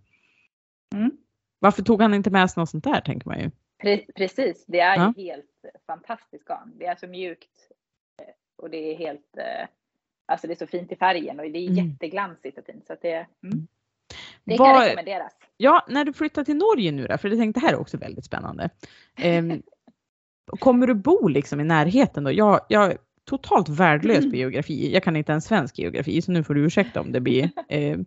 Mm. 0.95 1.11
Varför 1.59 1.83
tog 1.83 2.01
han 2.01 2.13
inte 2.13 2.29
med 2.29 2.51
sig 2.51 2.61
något 2.61 2.69
sånt 2.69 2.83
där, 2.83 3.01
tänker 3.01 3.27
man 3.27 3.39
ju. 3.39 3.51
Pre- 3.83 4.11
precis, 4.15 4.65
det 4.67 4.79
är 4.79 4.95
Ja. 4.97 5.13
ju 5.17 5.23
helt 5.23 5.65
fantastiskt 5.87 6.45
garn. 6.45 6.71
Det 6.75 6.85
är 6.85 6.95
så 6.95 7.07
mjukt 7.07 7.71
eh, 8.21 8.33
och 8.55 8.69
det 8.69 8.77
är 8.77 8.95
helt, 8.97 9.37
eh, 9.37 9.67
alltså 10.25 10.47
det 10.47 10.53
är 10.53 10.57
så 10.65 10.67
fint 10.67 10.91
i 10.91 10.95
färgen 10.95 11.39
och 11.39 11.45
det 11.51 11.59
är 11.59 11.69
Mm. 11.69 11.85
jätteglansigt 11.87 12.57
och 12.57 12.65
fint 12.65 12.87
så 12.87 12.95
det, 13.01 13.27
mm. 13.43 13.67
Mm. 14.53 14.57
det 14.57 14.63
kan 14.65 14.73
Vad- 14.73 14.83
rekommenderas. 14.83 15.31
Ja, 15.57 15.85
när 15.89 16.05
du 16.05 16.13
flyttar 16.13 16.43
till 16.43 16.55
Norge 16.55 16.91
nu 16.91 17.07
då, 17.07 17.17
för 17.17 17.29
jag 17.29 17.37
tänkte 17.37 17.59
det 17.59 17.65
här 17.65 17.73
är 17.73 17.79
också 17.79 17.97
väldigt 17.97 18.25
spännande. 18.25 18.69
Ehm, 19.17 19.61
kommer 20.59 20.87
du 20.87 20.93
bo 20.93 21.27
liksom 21.27 21.59
i 21.59 21.63
närheten 21.63 22.23
då? 22.23 22.31
Jag, 22.31 22.59
jag 22.69 22.91
är 22.91 22.97
totalt 23.25 23.69
värdelös 23.69 24.29
på 24.29 24.35
geografi. 24.35 24.93
Jag 24.93 25.03
kan 25.03 25.15
inte 25.15 25.31
ens 25.31 25.45
svensk 25.45 25.79
geografi, 25.79 26.21
så 26.21 26.31
nu 26.31 26.43
får 26.43 26.53
du 26.53 26.65
ursäkta 26.65 27.01
om 27.01 27.11
det 27.11 27.19
blir 27.19 27.49
eh, 27.69 27.97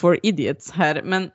for 0.00 0.18
idiots 0.22 0.70
här. 0.72 1.02
Men 1.04 1.30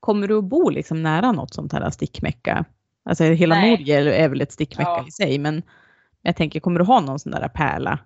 kommer 0.00 0.28
du 0.28 0.38
att 0.38 0.44
bo 0.44 0.70
liksom 0.70 1.02
nära 1.02 1.32
något 1.32 1.54
sånt 1.54 1.72
här 1.72 1.90
stickmecka? 1.90 2.64
Alltså 3.04 3.24
hela 3.24 3.54
Nej. 3.54 3.70
Norge 3.70 4.24
är 4.24 4.28
väl 4.28 4.40
ett 4.40 4.52
stickmecka 4.52 4.90
Ja. 4.90 5.04
i 5.08 5.10
sig, 5.10 5.38
men 5.38 5.62
jag 6.22 6.36
tänker, 6.36 6.60
kommer 6.60 6.78
du 6.80 6.84
ha 6.86 7.00
någon 7.00 7.18
sån 7.18 7.32
där 7.32 7.48
pärla? 7.48 7.98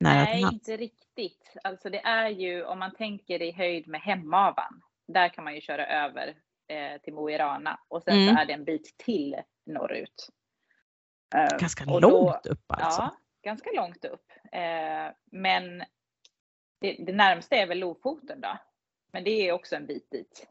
Nära 0.00 0.24
Nej, 0.24 0.42
inte 0.52 0.76
riktigt. 0.76 1.52
Alltså 1.64 1.90
det 1.90 2.00
är 2.00 2.28
ju 2.28 2.64
om 2.64 2.78
man 2.78 2.94
tänker 2.94 3.42
i 3.42 3.52
höjd 3.52 3.88
med 3.88 4.00
Hemavan. 4.00 4.82
Där 5.08 5.28
kan 5.28 5.44
man 5.44 5.54
ju 5.54 5.60
köra 5.60 5.86
över 5.86 6.28
eh, 6.68 7.00
till 7.02 7.14
Mo 7.14 7.30
i 7.30 7.38
Rana 7.38 7.80
och 7.88 8.02
sen 8.02 8.14
Mm. 8.16 8.34
så 8.34 8.40
är 8.40 8.46
det 8.46 8.52
en 8.52 8.64
bit 8.64 8.94
till 8.98 9.36
norrut. 9.66 10.28
Eh, 11.34 11.58
Ganska 11.58 11.84
då- 11.84 12.00
långt 12.00 12.46
upp 12.46 12.64
alltså. 12.68 13.00
Ja, 13.02 13.16
ganska 13.42 13.70
långt 13.74 14.04
upp. 14.04 14.32
Eh, 14.52 15.14
men 15.32 15.78
det, 16.80 17.04
det 17.06 17.12
närmsta 17.12 17.56
är 17.56 17.66
väl 17.66 17.78
Lofoten 17.78 18.40
då. 18.40 18.58
Men 19.12 19.24
det 19.24 19.30
är 19.30 19.52
också 19.52 19.76
en 19.76 19.86
bit 19.86 20.10
dit. 20.10 20.46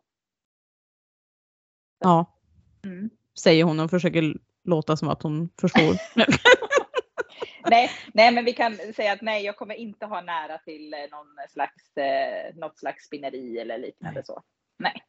ja, 1.99 2.25
Mm. 2.83 3.09
säger 3.39 3.63
hon 3.63 3.79
och 3.79 3.89
försöker 3.89 4.33
låta 4.63 4.97
som 4.97 5.09
att 5.09 5.23
hon 5.23 5.49
förstår. 5.61 5.95
nej, 7.69 7.89
nej, 8.13 8.31
men 8.33 8.45
vi 8.45 8.53
kan 8.53 8.75
säga 8.95 9.11
att 9.13 9.21
nej, 9.21 9.45
jag 9.45 9.57
kommer 9.57 9.75
inte 9.75 10.05
ha 10.05 10.21
nära 10.21 10.57
till 10.57 10.93
eh, 10.93 10.99
någon 11.11 11.27
slags, 11.49 11.97
eh, 11.97 12.55
något 12.55 12.77
slags 12.79 13.05
spinneri 13.05 13.59
eller 13.59 13.77
liknande 13.77 14.23
så. 14.25 14.41
Nej, 14.79 15.03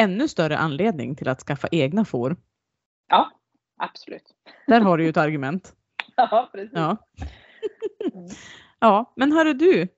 ännu 0.00 0.28
större 0.28 0.56
anledning 0.58 1.16
till 1.16 1.28
att 1.28 1.40
skaffa 1.40 1.68
egna 1.72 2.04
får. 2.04 2.36
ja, 3.08 3.30
absolut. 3.76 4.34
Där 4.66 4.80
har 4.80 4.98
du 4.98 5.04
ju 5.04 5.10
ett 5.10 5.16
argument. 5.16 5.72
Ja, 6.16 6.48
precis. 6.52 6.72
Ja, 6.74 6.96
Mm. 8.14 8.28
ja 8.80 9.12
men 9.16 9.32
hörru 9.32 9.52
du, 9.54 9.88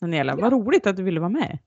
Daniela, 0.00 0.32
Ja. 0.32 0.38
vad 0.40 0.52
roligt 0.52 0.86
att 0.86 0.96
du 0.96 1.02
ville 1.02 1.20
vara 1.20 1.30
med. 1.30 1.58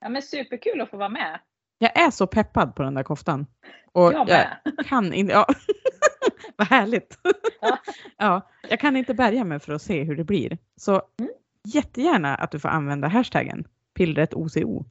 Ja, 0.00 0.08
men 0.08 0.22
superkul 0.22 0.80
att 0.80 0.90
få 0.90 0.96
vara 0.96 1.08
med. 1.08 1.40
Jag 1.78 1.98
är 2.00 2.10
så 2.10 2.26
peppad 2.26 2.76
på 2.76 2.82
den 2.82 2.94
där 2.94 3.02
koftan. 3.02 3.46
Och 3.92 4.12
Jag 4.12 4.28
med. 4.28 4.58
kan 4.86 5.12
inte, 5.12 5.32
ja. 5.32 5.46
vad 6.56 6.66
härligt. 6.66 7.18
Ja. 7.60 7.78
ja, 8.16 8.50
jag 8.68 8.80
kan 8.80 8.96
inte 8.96 9.14
bärga 9.14 9.44
mig 9.44 9.60
för 9.60 9.72
att 9.72 9.82
se 9.82 10.02
hur 10.04 10.16
det 10.16 10.24
blir. 10.24 10.58
Så 10.76 11.02
Mm. 11.18 11.32
jättegärna 11.64 12.34
att 12.34 12.50
du 12.50 12.58
får 12.58 12.68
använda 12.68 13.08
hashtaggen 13.08 13.68
pillret 13.94 14.34
OCO. 14.34 14.84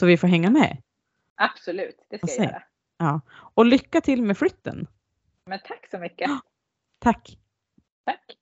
Så 0.00 0.06
vi 0.06 0.16
får 0.16 0.28
hänga 0.28 0.50
med. 0.50 0.82
Absolut, 1.34 2.06
det 2.10 2.18
ska 2.18 2.42
jag 2.42 2.50
göra. 2.52 2.62
Ja. 2.98 3.20
Och 3.30 3.66
lycka 3.66 4.00
till 4.00 4.22
med 4.22 4.38
flytten. 4.38 4.86
Men 5.46 5.58
tack 5.64 5.90
så 5.90 5.98
mycket. 5.98 6.30
Tack. 6.98 7.38
Tack. 8.04 8.38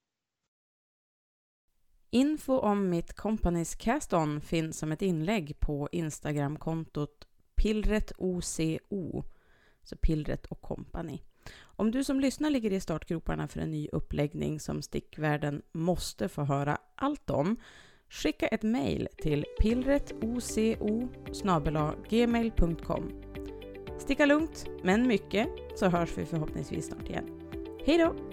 Info 2.09 2.57
om 2.57 2.89
mitt 2.89 3.13
Companys 3.13 3.75
Cast-On 3.75 4.41
finns 4.41 4.77
som 4.79 4.91
ett 4.91 5.01
inlägg 5.01 5.59
på 5.59 5.89
Instagramkontot 5.91 7.27
pillretoco, 7.55 9.23
så 9.83 9.95
pillret 9.97 10.45
och 10.45 10.61
company. 10.61 11.21
Om 11.75 11.91
du 11.91 12.03
som 12.03 12.19
lyssnar 12.19 12.49
ligger 12.49 12.73
i 12.73 12.79
startgroparna 12.79 13.47
för 13.47 13.59
en 13.59 13.71
ny 13.71 13.87
uppläggning 13.91 14.59
som 14.59 14.81
stickvärlden 14.81 15.61
måste 15.71 16.29
få 16.29 16.43
höra 16.43 16.77
allt 16.95 17.29
om, 17.29 17.57
skicka 18.09 18.47
ett 18.47 18.63
mejl 18.63 19.07
till 19.17 19.45
pillretoco 19.59 20.39
gmail.com. 22.09 23.11
Sticka 23.99 24.25
lugnt, 24.25 24.65
men 24.83 25.07
mycket, 25.07 25.47
så 25.75 25.87
hörs 25.87 26.17
vi 26.17 26.25
förhoppningsvis 26.25 26.87
snart 26.87 27.09
igen. 27.09 27.29
Hej 27.85 27.97
då! 27.97 28.32